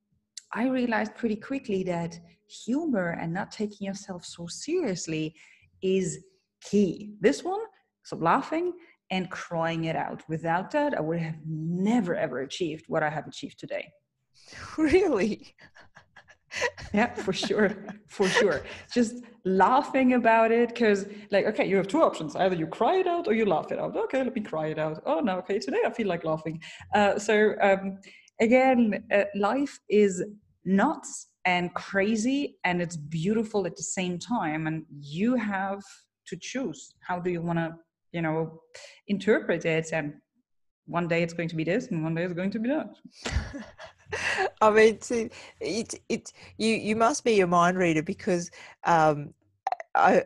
i 0.53 0.67
realized 0.67 1.15
pretty 1.15 1.35
quickly 1.35 1.83
that 1.83 2.19
humor 2.47 3.11
and 3.21 3.31
not 3.31 3.51
taking 3.51 3.85
yourself 3.85 4.25
so 4.25 4.47
seriously 4.47 5.35
is 5.81 6.19
key. 6.61 7.13
This 7.21 7.43
one 7.43 7.61
so 8.03 8.15
laughing 8.17 8.73
and 9.11 9.29
crying 9.29 9.85
it 9.85 9.95
out. 9.95 10.23
Without 10.27 10.71
that 10.71 10.97
i 10.97 11.01
would 11.01 11.19
have 11.19 11.39
never 11.45 12.15
ever 12.15 12.41
achieved 12.41 12.85
what 12.87 13.03
i 13.03 13.09
have 13.09 13.27
achieved 13.27 13.59
today. 13.59 13.91
Really 14.77 15.55
yeah 16.93 17.13
for 17.13 17.33
sure 17.33 17.75
for 18.07 18.27
sure. 18.27 18.61
Just 18.91 19.23
laughing 19.45 20.13
about 20.13 20.51
it 20.51 20.69
because 20.69 21.05
like 21.31 21.45
okay 21.45 21.65
you 21.67 21.77
have 21.77 21.87
two 21.87 22.01
options. 22.01 22.35
Either 22.35 22.55
you 22.55 22.67
cry 22.67 22.95
it 22.95 23.07
out 23.07 23.27
or 23.27 23.33
you 23.33 23.45
laugh 23.45 23.71
it 23.71 23.79
out. 23.79 23.95
Okay 23.95 24.23
let 24.23 24.35
me 24.35 24.41
cry 24.41 24.67
it 24.67 24.79
out. 24.79 25.01
Oh 25.05 25.19
no 25.19 25.37
okay 25.39 25.59
today 25.59 25.81
i 25.85 25.91
feel 25.91 26.07
like 26.07 26.23
laughing. 26.23 26.61
Uh, 26.93 27.17
so 27.19 27.53
um, 27.61 27.99
again 28.41 29.03
uh, 29.13 29.23
life 29.35 29.79
is 29.89 30.23
nuts 30.65 31.27
and 31.45 31.73
crazy 31.73 32.57
and 32.63 32.81
it's 32.81 32.97
beautiful 32.97 33.65
at 33.65 33.75
the 33.75 33.83
same 33.83 34.19
time 34.19 34.67
and 34.67 34.85
you 34.99 35.35
have 35.35 35.81
to 36.27 36.35
choose. 36.35 36.93
How 37.01 37.19
do 37.19 37.29
you 37.29 37.41
want 37.41 37.59
to 37.59 37.75
you 38.11 38.21
know 38.21 38.61
interpret 39.07 39.65
it? 39.65 39.89
And 39.93 40.13
one 40.85 41.07
day 41.07 41.21
it's 41.21 41.33
going 41.33 41.49
to 41.49 41.55
be 41.55 41.63
this 41.63 41.87
and 41.87 42.03
one 42.03 42.15
day 42.15 42.23
it's 42.23 42.33
going 42.33 42.51
to 42.51 42.59
be 42.59 42.69
that 42.69 42.89
I 44.61 44.69
mean, 44.71 44.99
it, 45.59 45.93
it, 46.09 46.33
you, 46.57 46.75
you 46.75 46.95
must 46.95 47.23
be 47.23 47.39
a 47.41 47.47
mind 47.47 47.77
reader 47.77 48.03
because 48.03 48.49
um, 48.85 49.33
I, 49.95 50.23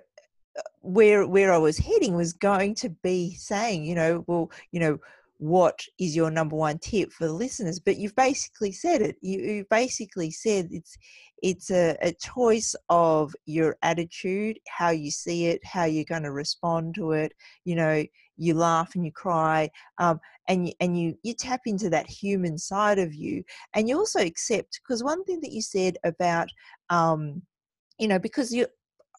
where 0.82 1.26
where 1.28 1.52
I 1.52 1.58
was 1.58 1.78
heading 1.78 2.15
was 2.15 2.34
going 2.34 2.76
to 2.76 2.89
be 2.89 3.36
saying, 3.36 3.86
you 3.86 3.96
know, 3.96 4.24
well, 4.28 4.52
you 4.72 4.80
know, 4.80 5.00
what 5.38 5.80
is 6.00 6.15
your 6.15 6.32
number 6.32 6.56
one 6.56 6.78
tip 6.78 7.12
for 7.12 7.28
the 7.28 7.34
listeners? 7.34 7.80
But 7.80 7.98
you've 7.98 8.15
basically 8.15 8.72
said 8.72 9.02
it. 9.02 9.17
You, 9.22 9.39
you 9.39 9.65
basically 9.69 10.32
said 10.32 10.69
it's 10.72 10.98
it's 11.41 11.72
a, 11.72 11.98
a 12.02 12.13
choice 12.13 12.76
of 12.89 13.34
your 13.46 13.78
attitude, 13.82 14.60
how 14.69 14.91
you 14.91 15.12
see 15.12 15.48
it, 15.48 15.65
how 15.65 15.84
you're 15.84 16.06
going 16.06 16.24
to 16.24 16.32
respond 16.32 16.96
to 16.96 17.12
it. 17.12 17.34
You 17.65 17.76
know, 17.76 18.04
you 18.38 18.54
laugh 18.54 18.96
and 18.96 19.06
you 19.06 19.12
cry 19.12 19.69
um, 20.00 20.19
and 20.48 20.67
you 20.67 20.74
and 20.80 21.00
you 21.00 21.15
you 21.24 21.34
tap 21.34 21.62
into 21.65 21.89
that 21.89 22.08
human 22.08 22.58
side 22.58 23.00
of 23.00 23.13
you 23.13 23.43
and 23.76 23.88
you 23.88 23.98
also 23.98 24.19
accept 24.19 24.80
because 24.84 25.04
one 25.04 25.24
thing 25.24 25.39
that 25.41 25.52
you 25.52 25.62
said 25.62 25.98
about 26.04 26.50
um, 26.89 27.41
you 28.00 28.08
know 28.08 28.19
because 28.19 28.52
you 28.54 28.65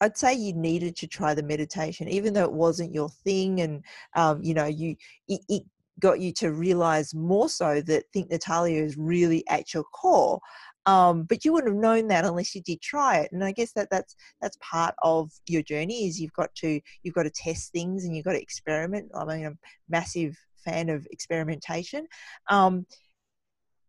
I'd 0.01 0.17
say 0.17 0.33
you 0.33 0.53
needed 0.53 0.95
to 0.97 1.07
try 1.07 1.33
the 1.33 1.41
meditation, 1.43 2.09
even 2.09 2.33
though 2.33 2.43
it 2.43 2.51
wasn't 2.51 2.93
your 2.93 3.09
thing, 3.23 3.61
and 3.61 3.83
um, 4.15 4.41
you 4.43 4.53
know, 4.53 4.65
you 4.65 4.95
it, 5.27 5.41
it, 5.47 5.63
got 5.99 6.19
you 6.19 6.33
to 6.33 6.51
realize 6.51 7.13
more 7.13 7.47
so 7.47 7.81
that 7.81 8.03
think 8.11 8.29
Natalia 8.29 8.83
is 8.83 8.97
really 8.97 9.47
at 9.47 9.73
your 9.73 9.85
core. 9.85 10.39
Um, 10.85 11.23
but 11.23 11.43
you 11.43 11.51
wouldn't 11.51 11.73
have 11.73 11.81
known 11.81 12.07
that 12.09 12.25
unless 12.25 12.53
you 12.53 12.61
did 12.61 12.81
try 12.81 13.17
it. 13.19 13.31
And 13.31 13.43
I 13.43 13.51
guess 13.51 13.71
that 13.73 13.89
that's 13.89 14.15
that's 14.41 14.57
part 14.61 14.95
of 15.01 15.31
your 15.47 15.61
journey 15.61 16.07
is 16.07 16.19
you've 16.19 16.33
got 16.33 16.53
to 16.55 16.79
you've 17.03 17.15
got 17.15 17.23
to 17.23 17.31
test 17.31 17.71
things 17.71 18.05
and 18.05 18.15
you've 18.15 18.25
got 18.25 18.33
to 18.33 18.41
experiment. 18.41 19.11
I 19.15 19.25
mean, 19.25 19.45
I'm 19.45 19.53
a 19.53 19.57
massive 19.89 20.37
fan 20.63 20.89
of 20.89 21.07
experimentation. 21.11 22.07
Um, 22.49 22.85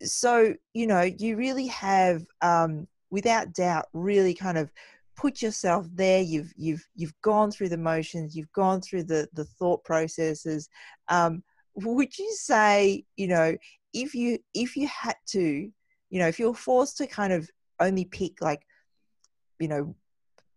so 0.03 0.55
you 0.75 0.87
know, 0.87 1.03
you 1.03 1.37
really 1.37 1.67
have, 1.69 2.23
um, 2.43 2.87
without 3.11 3.53
doubt, 3.53 3.87
really 3.93 4.35
kind 4.35 4.59
of 4.59 4.71
put 5.17 5.41
yourself 5.41 5.87
there 5.95 6.21
you've 6.21 6.53
you've 6.57 6.87
you've 6.95 7.15
gone 7.23 7.51
through 7.51 7.71
the 7.71 7.79
motions 7.79 8.37
you've 8.37 8.53
gone 8.53 8.83
through 8.83 9.03
the 9.03 9.27
the 9.33 9.45
thought 9.45 9.83
processes 9.83 10.69
um, 11.09 11.43
would 11.75 12.17
you 12.19 12.31
say 12.35 13.03
you 13.17 13.27
know 13.27 13.57
if 13.95 14.15
you 14.15 14.39
if 14.53 14.77
you 14.77 14.87
had 14.87 15.17
to 15.27 15.71
you 16.11 16.19
know 16.19 16.29
if 16.29 16.39
you're 16.39 16.55
forced 16.55 16.99
to 16.99 17.07
kind 17.07 17.33
of 17.33 17.51
only 17.81 18.05
pick 18.05 18.41
like 18.41 18.67
you 19.59 19.69
know 19.69 19.95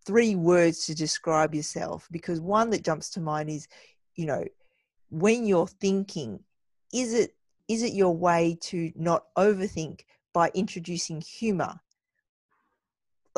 three 0.05 0.35
words 0.35 0.85
to 0.85 0.95
describe 0.95 1.53
yourself 1.53 2.07
because 2.11 2.39
one 2.39 2.69
that 2.69 2.83
jumps 2.83 3.09
to 3.11 3.19
mind 3.19 3.49
is 3.49 3.67
you 4.15 4.25
know 4.25 4.43
when 5.09 5.45
you're 5.45 5.67
thinking 5.67 6.39
is 6.93 7.13
it 7.13 7.35
is 7.67 7.83
it 7.83 7.93
your 7.93 8.15
way 8.15 8.57
to 8.61 8.91
not 8.95 9.23
overthink 9.37 10.01
by 10.33 10.49
introducing 10.53 11.21
humor 11.21 11.79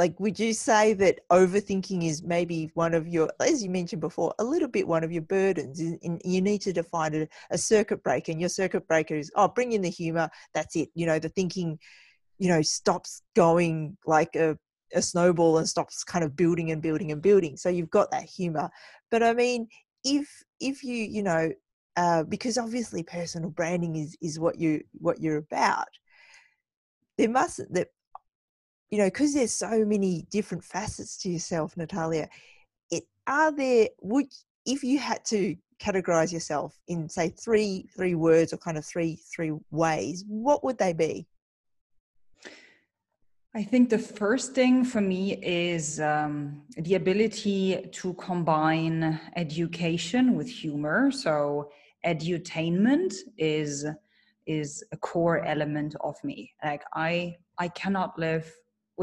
like 0.02 0.20
would 0.20 0.40
you 0.40 0.52
say 0.52 0.94
that 0.94 1.20
overthinking 1.30 2.04
is 2.04 2.24
maybe 2.24 2.72
one 2.74 2.96
of 2.96 3.08
your 3.08 3.30
as 3.40 3.64
you 3.64 3.70
mentioned 3.70 4.02
before 4.02 4.34
a 4.40 4.44
little 4.44 4.68
bit 4.68 4.88
one 4.88 5.04
of 5.04 5.12
your 5.12 5.22
burdens 5.22 5.80
and 5.80 6.20
you 6.26 6.42
need 6.42 6.60
to 6.60 6.74
define 6.74 7.14
a, 7.14 7.28
a 7.52 7.58
circuit 7.58 8.02
breaker 8.02 8.32
and 8.32 8.40
your 8.40 8.50
circuit 8.50 8.88
breaker 8.88 9.14
is 9.14 9.32
oh 9.36 9.48
bring 9.48 9.74
in 9.74 9.84
the 9.84 9.92
humor 9.92 10.28
that's 10.56 10.76
it. 10.76 10.90
You 10.96 11.06
know 11.06 11.20
the 11.20 11.30
thinking 11.30 11.78
you 12.40 12.50
know 12.50 12.64
stops 12.64 13.22
going 13.36 13.96
like 14.08 14.36
a, 14.36 14.58
a 14.96 15.04
snowball 15.04 15.60
and 15.60 15.70
stops 15.70 16.04
kind 16.04 16.26
of 16.26 16.36
building 16.36 16.72
and 16.72 16.82
building 16.82 17.12
and 17.12 17.22
building. 17.22 17.56
So 17.56 17.70
you've 17.70 17.92
got 17.92 18.10
that 18.10 18.24
humor. 18.24 18.72
But 19.12 19.22
i 19.22 19.34
mean 19.34 19.68
if 20.04 20.28
if 20.60 20.84
you 20.84 20.96
you 20.96 21.22
know 21.22 21.52
uh, 21.96 22.24
because 22.24 22.58
obviously 22.58 23.04
personal 23.04 23.52
branding 23.52 23.98
is 23.98 24.18
is 24.20 24.40
what 24.40 24.58
you 24.58 24.82
what 24.94 25.22
you're 25.22 25.38
about 25.38 25.90
there 27.20 27.30
must 27.30 27.62
that 27.72 27.90
you 28.92 28.98
know, 28.98 29.06
because 29.06 29.34
there's 29.34 29.54
so 29.54 29.86
many 29.86 30.28
different 30.30 30.64
facets 30.64 31.18
to 31.20 31.30
yourself, 31.30 31.76
Natalia, 31.78 32.28
it 32.92 33.04
are 33.26 33.52
there 33.52 33.88
would 34.02 34.26
if 34.66 34.84
you 34.84 35.00
had 35.00 35.24
to 35.26 35.56
categorize 35.82 36.32
yourself 36.32 36.78
in 36.88 37.10
say 37.10 37.30
three 37.30 37.88
three 37.96 38.16
words 38.16 38.54
or 38.54 38.58
kind 38.58 38.78
of 38.78 38.86
three 38.86 39.18
three 39.34 39.54
ways, 39.72 40.26
what 40.28 40.64
would 40.64 40.78
they 40.78 40.94
be? 40.94 41.26
I 43.56 43.64
think 43.64 43.90
the 43.90 44.00
first 44.00 44.54
thing 44.54 44.86
for 44.86 45.02
me 45.02 45.38
is 45.44 46.00
um, 46.00 46.62
the 46.78 46.96
ability 46.96 47.90
to 47.92 48.14
combine 48.14 49.20
education 49.36 50.36
with 50.36 50.50
humor. 50.50 51.12
So 51.12 51.70
edutainment 52.06 53.14
is 53.38 53.86
is 54.46 54.84
a 54.92 54.98
core 54.98 55.46
element 55.46 55.96
of 56.02 56.16
me. 56.24 56.54
Like 56.64 56.84
I 56.94 57.36
I 57.58 57.70
cannot 57.70 58.18
live 58.20 58.52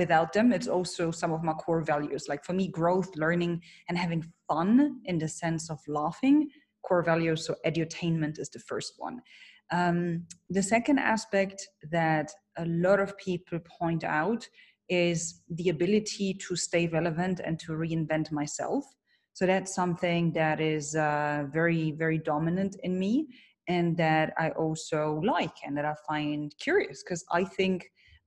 without 0.02 0.32
them 0.32 0.52
it's 0.56 0.70
also 0.76 1.04
some 1.10 1.32
of 1.32 1.42
my 1.48 1.54
core 1.64 1.84
values. 1.94 2.22
Like 2.28 2.44
for 2.44 2.54
me 2.60 2.66
growth 2.80 3.10
learning 3.24 3.54
and 3.88 3.98
having 4.04 4.22
fun 4.48 5.00
in 5.10 5.16
the 5.18 5.30
sense 5.42 5.64
of 5.74 5.78
laughing 6.00 6.38
core 6.86 7.04
values 7.12 7.40
so 7.46 7.52
edutainment 7.66 8.38
is 8.38 8.50
the 8.50 8.64
first 8.70 8.92
one. 8.96 9.16
Um, 9.78 9.98
the 10.48 10.62
second 10.62 10.98
aspect 11.14 11.58
that 11.90 12.28
a 12.56 12.66
lot 12.86 13.00
of 13.00 13.18
people 13.18 13.58
point 13.80 14.04
out 14.04 14.42
is 14.88 15.42
the 15.58 15.68
ability 15.68 16.28
to 16.44 16.56
stay 16.56 16.84
relevant 16.98 17.40
and 17.44 17.58
to 17.64 17.72
reinvent 17.72 18.32
myself. 18.32 18.84
So 19.34 19.44
that's 19.46 19.74
something 19.74 20.32
that 20.32 20.58
is 20.74 20.94
uh, 20.94 21.44
very 21.58 21.90
very 22.02 22.18
dominant 22.32 22.76
in 22.86 22.98
me 23.04 23.14
and 23.68 23.96
that 24.04 24.32
i 24.44 24.48
also 24.62 25.20
like 25.34 25.56
and 25.64 25.76
that 25.76 25.84
i 25.84 25.94
find 26.10 26.54
curious 26.66 27.02
because 27.02 27.22
i 27.40 27.44
think 27.44 27.78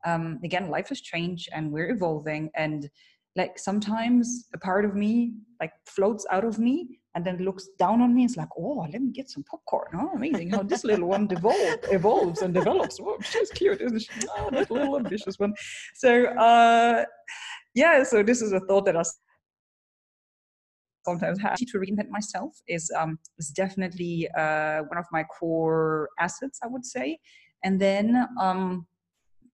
um, 0.06 0.40
again 0.44 0.70
life 0.70 0.90
has 0.90 1.02
changed 1.02 1.50
and 1.54 1.72
we're 1.72 1.92
evolving 1.92 2.50
and 2.56 2.90
like 3.36 3.58
sometimes 3.58 4.48
a 4.54 4.58
part 4.58 4.84
of 4.84 4.96
me 4.96 5.34
like 5.60 5.72
floats 5.86 6.26
out 6.32 6.44
of 6.44 6.60
me 6.60 7.00
and 7.16 7.26
then 7.26 7.38
looks 7.38 7.70
down 7.80 8.02
on 8.02 8.14
me 8.14 8.26
it's 8.26 8.36
like 8.38 8.50
oh 8.58 8.86
let 8.92 9.02
me 9.02 9.12
get 9.12 9.30
some 9.30 9.44
popcorn. 9.44 9.88
Oh 9.96 10.12
amazing. 10.16 10.50
How 10.50 10.64
this 10.64 10.84
little 10.84 11.08
one 11.08 11.28
devolve, 11.28 11.80
evolves 11.92 12.42
and 12.42 12.54
develops. 12.54 13.00
Oh, 13.02 13.18
she's 13.22 13.52
cute 13.52 13.82
isn't 13.82 14.00
she? 14.00 14.10
Oh, 14.38 14.50
that 14.52 14.72
little 14.72 14.98
ambitious 14.98 15.38
one. 15.38 15.54
So 15.96 16.26
uh 16.26 17.06
yeah 17.74 18.04
so 18.04 18.24
this 18.24 18.42
is 18.42 18.52
a 18.54 18.60
thought 18.62 18.86
that 18.86 18.98
i 18.98 19.04
sometimes 21.06 21.40
have. 21.42 21.56
To 21.58 21.80
reinvent 21.80 22.10
myself 22.10 22.54
is 22.68 22.92
um 22.98 23.18
is 23.38 23.50
definitely 23.50 24.30
uh 24.38 24.82
one 24.84 24.98
of 24.98 25.06
my 25.12 25.24
core 25.24 26.10
assets 26.20 26.60
i 26.64 26.68
would 26.68 26.86
say. 26.86 27.20
And 27.64 27.80
then 27.80 28.28
um 28.42 28.88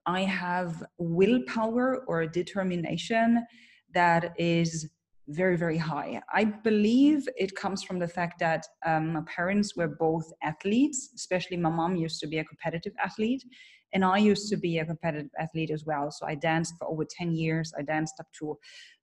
I 0.07 0.21
have 0.21 0.83
willpower 0.97 2.05
or 2.07 2.25
determination 2.25 3.45
that 3.93 4.33
is 4.37 4.89
very, 5.27 5.57
very 5.57 5.77
high. 5.77 6.21
I 6.33 6.45
believe 6.45 7.27
it 7.35 7.53
comes 7.57 7.83
from 7.83 7.99
the 7.99 8.07
fact 8.07 8.39
that 8.39 8.65
um, 8.85 9.11
my 9.11 9.21
parents 9.27 9.75
were 9.75 9.89
both 9.89 10.31
athletes, 10.41 11.11
especially 11.13 11.57
my 11.57 11.69
mom 11.69 11.97
used 11.97 12.21
to 12.21 12.27
be 12.27 12.37
a 12.37 12.45
competitive 12.45 12.93
athlete, 13.03 13.43
and 13.93 14.05
I 14.05 14.17
used 14.19 14.49
to 14.49 14.55
be 14.55 14.77
a 14.77 14.85
competitive 14.85 15.31
athlete 15.37 15.71
as 15.71 15.83
well. 15.85 16.09
So 16.09 16.25
I 16.25 16.35
danced 16.35 16.75
for 16.79 16.87
over 16.87 17.03
10 17.03 17.33
years. 17.33 17.73
I 17.77 17.81
danced 17.81 18.15
up 18.21 18.27
to 18.39 18.57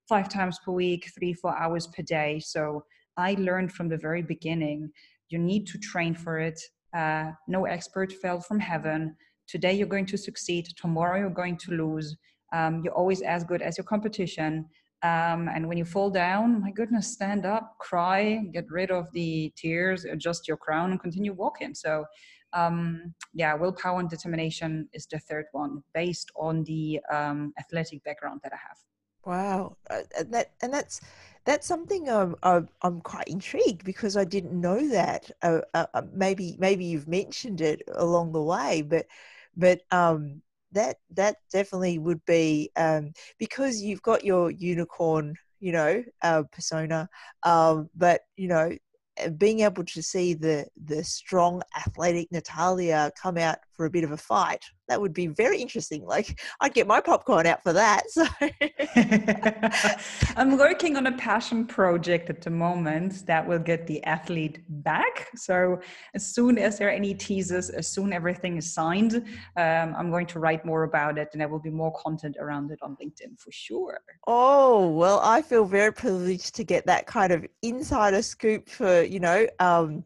five 0.09 0.27
times 0.27 0.57
per 0.65 0.71
week, 0.71 1.11
three, 1.15 1.33
four 1.33 1.55
hours 1.55 1.87
per 1.87 2.01
day. 2.01 2.39
So 2.39 2.83
I 3.15 3.35
learned 3.37 3.71
from 3.71 3.89
the 3.89 3.97
very 3.97 4.23
beginning 4.23 4.89
you 5.29 5.37
need 5.37 5.67
to 5.67 5.77
train 5.77 6.15
for 6.15 6.39
it. 6.39 6.59
Uh, 6.95 7.31
no 7.47 7.65
expert 7.65 8.11
fell 8.13 8.39
from 8.39 8.59
heaven 8.59 9.15
today 9.47 9.73
you're 9.73 9.87
going 9.87 10.05
to 10.07 10.17
succeed. 10.17 10.67
Tomorrow 10.75 11.19
you're 11.19 11.29
going 11.29 11.57
to 11.57 11.71
lose. 11.71 12.15
Um, 12.53 12.81
you're 12.83 12.93
always 12.93 13.21
as 13.21 13.43
good 13.43 13.61
as 13.61 13.77
your 13.77 13.85
competition. 13.85 14.65
Um, 15.03 15.49
and 15.53 15.67
when 15.67 15.77
you 15.77 15.85
fall 15.85 16.09
down 16.09 16.61
my 16.61 16.71
goodness 16.71 17.11
stand 17.11 17.45
up 17.45 17.75
cry 17.79 18.45
get 18.53 18.65
rid 18.71 18.89
of 18.89 19.11
the 19.11 19.53
tears 19.55 20.05
adjust 20.05 20.47
your 20.47 20.57
crown 20.57 20.91
and 20.91 20.99
continue 20.99 21.33
walking. 21.33 21.75
So 21.75 22.05
um, 22.53 23.13
yeah 23.33 23.53
willpower 23.53 23.99
and 23.99 24.09
determination 24.09 24.87
is 24.93 25.05
the 25.05 25.19
third 25.19 25.45
one 25.51 25.83
based 25.93 26.31
on 26.35 26.63
the 26.63 27.01
um, 27.13 27.53
athletic 27.59 28.03
background 28.03 28.39
that 28.43 28.53
i 28.53 28.57
have. 28.57 28.77
Wow. 29.25 29.77
Uh, 29.89 30.01
and 30.17 30.33
that 30.33 30.51
and 30.61 30.73
that's 30.73 31.01
that's 31.45 31.67
something 31.67 32.09
I'm, 32.09 32.35
I'm, 32.41 32.69
I'm 32.81 33.01
quite 33.01 33.27
intrigued 33.27 33.83
because 33.83 34.17
I 34.17 34.23
didn't 34.23 34.59
know 34.59 34.87
that. 34.89 35.29
Uh, 35.41 35.61
uh, 35.73 36.01
maybe 36.13 36.55
maybe 36.59 36.85
you've 36.85 37.07
mentioned 37.07 37.61
it 37.61 37.83
along 37.93 38.31
the 38.31 38.41
way, 38.41 38.81
but 38.81 39.05
but 39.55 39.81
um, 39.91 40.41
that 40.71 40.97
that 41.11 41.37
definitely 41.51 41.97
would 41.97 42.23
be 42.25 42.71
um, 42.75 43.13
because 43.39 43.81
you've 43.81 44.01
got 44.01 44.23
your 44.23 44.51
unicorn, 44.51 45.35
you 45.59 45.71
know, 45.71 46.03
uh, 46.21 46.43
persona, 46.51 47.09
um, 47.43 47.89
but 47.95 48.21
you 48.35 48.47
know, 48.47 48.71
being 49.37 49.61
able 49.61 49.85
to 49.85 50.03
see 50.03 50.33
the 50.33 50.67
the 50.83 51.03
strong 51.03 51.61
athletic 51.77 52.31
Natalia 52.31 53.11
come 53.21 53.37
out 53.37 53.59
for 53.71 53.85
a 53.85 53.89
bit 53.89 54.03
of 54.03 54.11
a 54.11 54.17
fight 54.17 54.63
that 54.87 55.01
would 55.01 55.13
be 55.13 55.27
very 55.27 55.59
interesting. 55.59 56.05
Like 56.05 56.39
I'd 56.61 56.73
get 56.73 56.87
my 56.87 57.01
popcorn 57.01 57.47
out 57.47 57.63
for 57.63 57.73
that 57.73 58.03
so 58.09 58.25
I'm 60.37 60.57
working 60.57 60.97
on 60.97 61.07
a 61.07 61.13
passion 61.13 61.65
project 61.65 62.29
at 62.29 62.41
the 62.41 62.49
moment 62.49 63.25
that 63.25 63.47
will 63.47 63.59
get 63.59 63.87
the 63.87 64.03
athlete 64.03 64.59
back. 64.67 65.29
So 65.37 65.79
as 66.13 66.25
soon 66.25 66.57
as 66.57 66.77
there 66.77 66.89
are 66.89 66.91
any 66.91 67.13
teasers 67.13 67.69
as 67.69 67.87
soon 67.87 68.11
everything 68.11 68.57
is 68.57 68.73
signed 68.73 69.15
um, 69.55 69.95
I'm 69.97 70.11
going 70.11 70.25
to 70.27 70.39
write 70.39 70.65
more 70.65 70.83
about 70.83 71.17
it 71.17 71.29
and 71.31 71.39
there 71.39 71.47
will 71.47 71.61
be 71.61 71.69
more 71.69 71.93
content 71.93 72.35
around 72.37 72.71
it 72.71 72.79
on 72.81 72.97
LinkedIn 73.01 73.39
for 73.39 73.51
sure. 73.51 74.01
Oh 74.27 74.89
well 74.89 75.21
I 75.23 75.41
feel 75.41 75.63
very 75.63 75.93
privileged 75.93 76.53
to 76.55 76.65
get 76.65 76.85
that 76.85 77.07
kind 77.07 77.31
of 77.31 77.45
insider 77.61 78.21
scoop 78.21 78.67
for 78.67 79.03
you 79.03 79.21
know 79.21 79.47
um, 79.59 80.03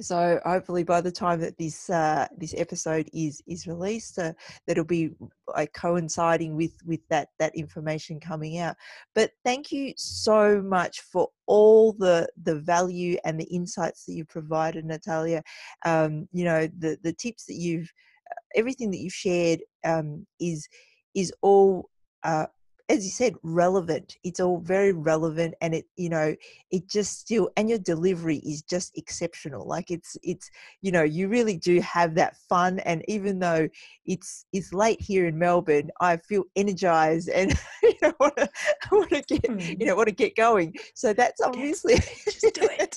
so 0.00 0.40
hopefully 0.44 0.82
by 0.82 1.00
the 1.00 1.10
time 1.10 1.40
that 1.40 1.56
this 1.56 1.88
uh, 1.88 2.26
this 2.36 2.54
episode 2.56 3.08
is 3.12 3.42
is 3.46 3.66
released 3.66 4.18
uh, 4.18 4.32
that'll 4.66 4.84
be 4.84 5.10
like 5.54 5.72
coinciding 5.72 6.56
with 6.56 6.74
with 6.84 7.00
that 7.08 7.28
that 7.38 7.54
information 7.54 8.18
coming 8.18 8.58
out. 8.58 8.76
But 9.14 9.30
thank 9.44 9.70
you 9.70 9.94
so 9.96 10.60
much 10.60 11.00
for 11.00 11.28
all 11.46 11.92
the 11.92 12.28
the 12.42 12.56
value 12.56 13.18
and 13.24 13.38
the 13.38 13.44
insights 13.44 14.04
that 14.06 14.14
you 14.14 14.24
provided 14.24 14.84
natalia. 14.84 15.42
Um, 15.84 16.28
you 16.32 16.44
know 16.44 16.68
the 16.78 16.98
the 17.02 17.12
tips 17.12 17.44
that 17.46 17.54
you've 17.54 17.92
uh, 18.30 18.40
everything 18.56 18.90
that 18.90 18.98
you've 18.98 19.12
shared 19.12 19.60
um, 19.84 20.26
is 20.40 20.68
is 21.14 21.32
all 21.40 21.88
uh, 22.24 22.46
as 22.88 23.04
you 23.04 23.10
said 23.10 23.34
relevant. 23.42 24.16
It's 24.24 24.40
all 24.40 24.58
very 24.58 24.92
relevant 24.92 25.54
and 25.60 25.74
it 25.74 25.86
you 25.96 26.08
know 26.08 26.34
it 26.70 26.88
just 26.88 27.20
still 27.20 27.50
and 27.56 27.68
your 27.68 27.78
delivery 27.78 28.38
is 28.38 28.62
just 28.62 28.96
exceptional. 28.96 29.66
Like 29.66 29.90
it's 29.90 30.16
it's 30.22 30.50
you 30.82 30.92
know 30.92 31.02
you 31.02 31.28
really 31.28 31.56
do 31.56 31.80
have 31.80 32.14
that 32.16 32.36
fun 32.48 32.80
and 32.80 33.04
even 33.08 33.38
though 33.38 33.68
it's 34.06 34.46
it's 34.52 34.72
late 34.72 35.00
here 35.00 35.26
in 35.26 35.38
melbourne 35.38 35.90
i 36.00 36.16
feel 36.16 36.44
energized 36.56 37.28
and 37.30 37.58
you 37.82 37.94
know 38.02 38.12
want 38.20 38.36
to 38.36 38.48
want 38.92 39.10
to 39.10 39.22
get 39.22 39.42
mm. 39.42 39.80
you 39.80 39.86
know 39.86 39.94
want 39.94 40.08
to 40.08 40.14
get 40.14 40.36
going. 40.36 40.74
So 40.94 41.12
that's 41.12 41.40
obviously 41.40 41.96
just 42.24 42.54
do 42.54 42.68
it. 42.78 42.96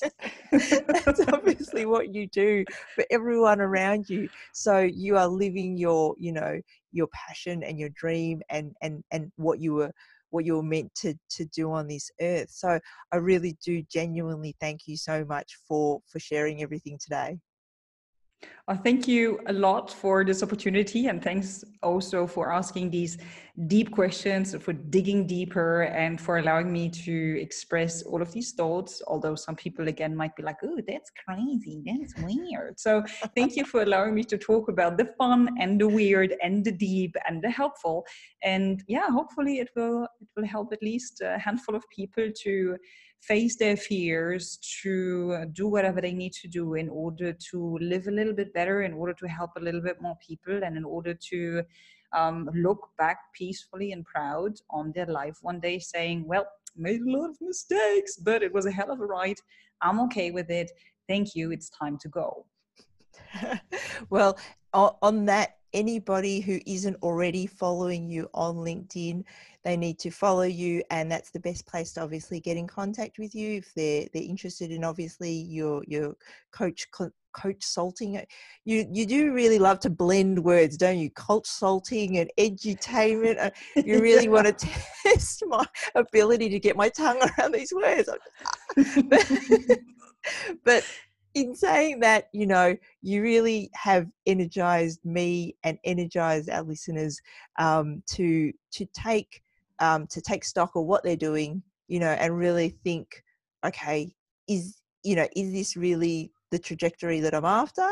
that's 1.04 1.20
obviously 1.32 1.86
what 1.86 2.14
you 2.14 2.26
do 2.26 2.64
for 2.94 3.04
everyone 3.10 3.60
around 3.60 4.08
you. 4.08 4.28
So 4.52 4.80
you 4.80 5.16
are 5.16 5.28
living 5.28 5.76
your 5.76 6.14
you 6.18 6.32
know 6.32 6.60
your 6.92 7.08
passion 7.08 7.62
and 7.62 7.78
your 7.78 7.90
dream 7.90 8.42
and 8.50 8.74
and 8.82 9.02
and 9.10 9.30
what 9.36 9.60
you 9.60 9.74
were 9.74 9.92
what 10.30 10.44
you 10.44 10.56
were 10.56 10.62
meant 10.62 10.94
to 10.94 11.14
to 11.30 11.44
do 11.46 11.72
on 11.72 11.86
this 11.86 12.10
earth. 12.20 12.50
So 12.50 12.78
i 13.12 13.16
really 13.16 13.56
do 13.64 13.82
genuinely 13.90 14.54
thank 14.60 14.86
you 14.86 14.96
so 14.96 15.24
much 15.24 15.58
for 15.66 16.00
for 16.06 16.18
sharing 16.18 16.62
everything 16.62 16.98
today 16.98 17.38
I 18.68 18.76
thank 18.76 19.08
you 19.08 19.40
a 19.46 19.52
lot 19.52 19.90
for 19.90 20.26
this 20.26 20.42
opportunity 20.42 21.06
and 21.06 21.22
thanks 21.22 21.64
also 21.82 22.26
for 22.26 22.52
asking 22.52 22.90
these 22.90 23.16
deep 23.66 23.90
questions, 23.90 24.54
for 24.60 24.74
digging 24.74 25.26
deeper 25.26 25.84
and 25.84 26.20
for 26.20 26.36
allowing 26.36 26.70
me 26.70 26.90
to 26.90 27.40
express 27.40 28.02
all 28.02 28.20
of 28.20 28.30
these 28.32 28.52
thoughts. 28.52 29.00
Although 29.06 29.36
some 29.36 29.56
people 29.56 29.88
again 29.88 30.14
might 30.14 30.36
be 30.36 30.42
like, 30.42 30.58
oh, 30.62 30.80
that's 30.86 31.10
crazy, 31.24 31.82
that's 31.86 32.14
weird. 32.18 32.78
So 32.78 33.02
thank 33.34 33.56
you 33.56 33.64
for 33.64 33.82
allowing 33.82 34.14
me 34.14 34.22
to 34.24 34.36
talk 34.36 34.68
about 34.68 34.98
the 34.98 35.06
fun 35.16 35.48
and 35.58 35.80
the 35.80 35.88
weird 35.88 36.34
and 36.42 36.62
the 36.62 36.72
deep 36.72 37.16
and 37.26 37.42
the 37.42 37.50
helpful. 37.50 38.04
And 38.42 38.84
yeah, 38.86 39.08
hopefully 39.08 39.60
it 39.60 39.70
will 39.74 40.06
will 40.38 40.46
help 40.46 40.72
at 40.72 40.82
least 40.82 41.20
a 41.20 41.38
handful 41.38 41.74
of 41.74 41.84
people 41.90 42.30
to 42.42 42.76
face 43.20 43.56
their 43.56 43.76
fears, 43.76 44.58
to 44.82 45.44
do 45.52 45.66
whatever 45.66 46.00
they 46.00 46.12
need 46.12 46.32
to 46.32 46.48
do 46.48 46.74
in 46.74 46.88
order 46.88 47.32
to 47.50 47.78
live 47.80 48.06
a 48.06 48.12
little 48.12 48.32
bit 48.32 48.54
better, 48.54 48.82
in 48.82 48.92
order 48.92 49.12
to 49.12 49.26
help 49.26 49.50
a 49.56 49.60
little 49.60 49.80
bit 49.80 50.00
more 50.00 50.16
people, 50.26 50.62
and 50.62 50.76
in 50.76 50.84
order 50.84 51.14
to 51.30 51.62
um, 52.16 52.48
look 52.54 52.88
back 52.96 53.18
peacefully 53.34 53.92
and 53.92 54.04
proud 54.04 54.52
on 54.70 54.92
their 54.94 55.06
life 55.06 55.38
one 55.42 55.58
day, 55.60 55.78
saying, 55.78 56.24
Well, 56.26 56.46
made 56.76 57.00
a 57.00 57.10
lot 57.10 57.30
of 57.30 57.36
mistakes, 57.40 58.16
but 58.16 58.42
it 58.42 58.52
was 58.54 58.66
a 58.66 58.70
hell 58.70 58.92
of 58.92 59.00
a 59.00 59.06
ride. 59.06 59.38
I'm 59.82 60.00
okay 60.02 60.30
with 60.30 60.50
it. 60.50 60.70
Thank 61.08 61.34
you. 61.34 61.50
It's 61.50 61.70
time 61.70 61.98
to 61.98 62.08
go. 62.08 62.46
well, 64.10 64.38
on 64.72 65.24
that, 65.26 65.57
anybody 65.72 66.40
who 66.40 66.58
isn't 66.66 66.96
already 67.02 67.46
following 67.46 68.08
you 68.08 68.28
on 68.34 68.56
LinkedIn, 68.56 69.24
they 69.64 69.76
need 69.76 69.98
to 69.98 70.10
follow 70.10 70.42
you 70.42 70.82
and 70.90 71.10
that's 71.10 71.30
the 71.30 71.40
best 71.40 71.66
place 71.66 71.92
to 71.92 72.00
obviously 72.00 72.40
get 72.40 72.56
in 72.56 72.66
contact 72.66 73.18
with 73.18 73.34
you 73.34 73.58
if 73.58 73.74
they're 73.74 74.06
they're 74.12 74.22
interested 74.22 74.70
in 74.70 74.84
obviously 74.84 75.30
your 75.30 75.82
your 75.86 76.16
coach 76.52 76.86
coachsulting 77.32 78.24
you 78.64 78.86
you 78.90 79.04
do 79.04 79.32
really 79.32 79.58
love 79.58 79.78
to 79.80 79.90
blend 79.90 80.42
words 80.42 80.76
don't 80.76 80.98
you? 80.98 81.10
Coachsulting 81.10 82.18
and 82.18 82.30
edutainment 82.38 83.38
uh, 83.38 83.50
you 83.84 84.00
really 84.00 84.28
want 84.36 84.46
to 84.46 84.68
test 85.02 85.42
my 85.46 85.64
ability 85.94 86.48
to 86.48 86.58
get 86.58 86.76
my 86.76 86.88
tongue 86.88 87.20
around 87.38 87.52
these 87.52 87.72
words. 87.72 88.08
But 90.64 90.84
in 91.34 91.54
saying 91.54 92.00
that, 92.00 92.28
you 92.32 92.46
know, 92.46 92.76
you 93.02 93.22
really 93.22 93.70
have 93.74 94.06
energized 94.26 95.04
me 95.04 95.56
and 95.62 95.78
energized 95.84 96.50
our 96.50 96.62
listeners 96.62 97.20
um, 97.58 98.02
to 98.06 98.52
to 98.72 98.86
take 98.86 99.42
um, 99.78 100.06
to 100.08 100.20
take 100.20 100.44
stock 100.44 100.74
of 100.74 100.84
what 100.84 101.04
they're 101.04 101.16
doing, 101.16 101.62
you 101.86 102.00
know, 102.00 102.10
and 102.10 102.36
really 102.36 102.70
think, 102.82 103.22
okay, 103.64 104.14
is 104.48 104.80
you 105.04 105.16
know, 105.16 105.28
is 105.36 105.52
this 105.52 105.76
really 105.76 106.32
the 106.50 106.58
trajectory 106.58 107.20
that 107.20 107.34
I'm 107.34 107.44
after, 107.44 107.86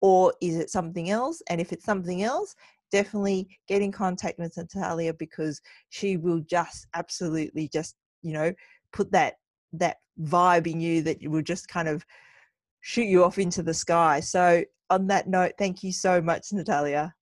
or 0.00 0.32
is 0.40 0.56
it 0.56 0.70
something 0.70 1.10
else? 1.10 1.42
And 1.50 1.60
if 1.60 1.72
it's 1.72 1.84
something 1.84 2.22
else, 2.22 2.54
definitely 2.90 3.58
get 3.68 3.82
in 3.82 3.92
contact 3.92 4.38
with 4.38 4.56
Natalia 4.56 5.12
because 5.12 5.60
she 5.88 6.16
will 6.16 6.40
just 6.40 6.86
absolutely 6.94 7.68
just 7.68 7.96
you 8.22 8.32
know 8.32 8.52
put 8.92 9.10
that 9.12 9.34
that 9.72 9.98
vibe 10.22 10.66
in 10.66 10.80
you 10.80 11.02
that 11.02 11.20
you 11.20 11.30
will 11.30 11.42
just 11.42 11.68
kind 11.68 11.88
of 11.88 12.04
shoot 12.86 13.06
you 13.06 13.24
off 13.24 13.36
into 13.36 13.64
the 13.64 13.74
sky. 13.74 14.20
So 14.20 14.62
on 14.90 15.08
that 15.08 15.26
note, 15.26 15.54
thank 15.58 15.82
you 15.82 15.92
so 15.92 16.22
much, 16.22 16.52
Natalia. 16.52 17.12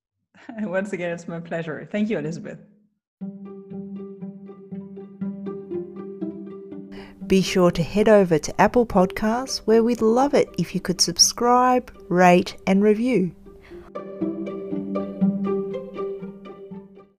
Once 0.60 0.92
again, 0.92 1.10
it's 1.10 1.26
my 1.26 1.40
pleasure. 1.40 1.88
Thank 1.90 2.10
you, 2.10 2.18
Elizabeth. 2.18 2.60
Be 7.26 7.42
sure 7.42 7.72
to 7.72 7.82
head 7.82 8.08
over 8.08 8.38
to 8.38 8.60
Apple 8.60 8.86
Podcasts, 8.86 9.58
where 9.58 9.82
we'd 9.82 10.00
love 10.00 10.32
it 10.32 10.48
if 10.58 10.76
you 10.76 10.80
could 10.80 11.00
subscribe, 11.00 11.92
rate, 12.08 12.56
and 12.68 12.80
review. 12.80 13.34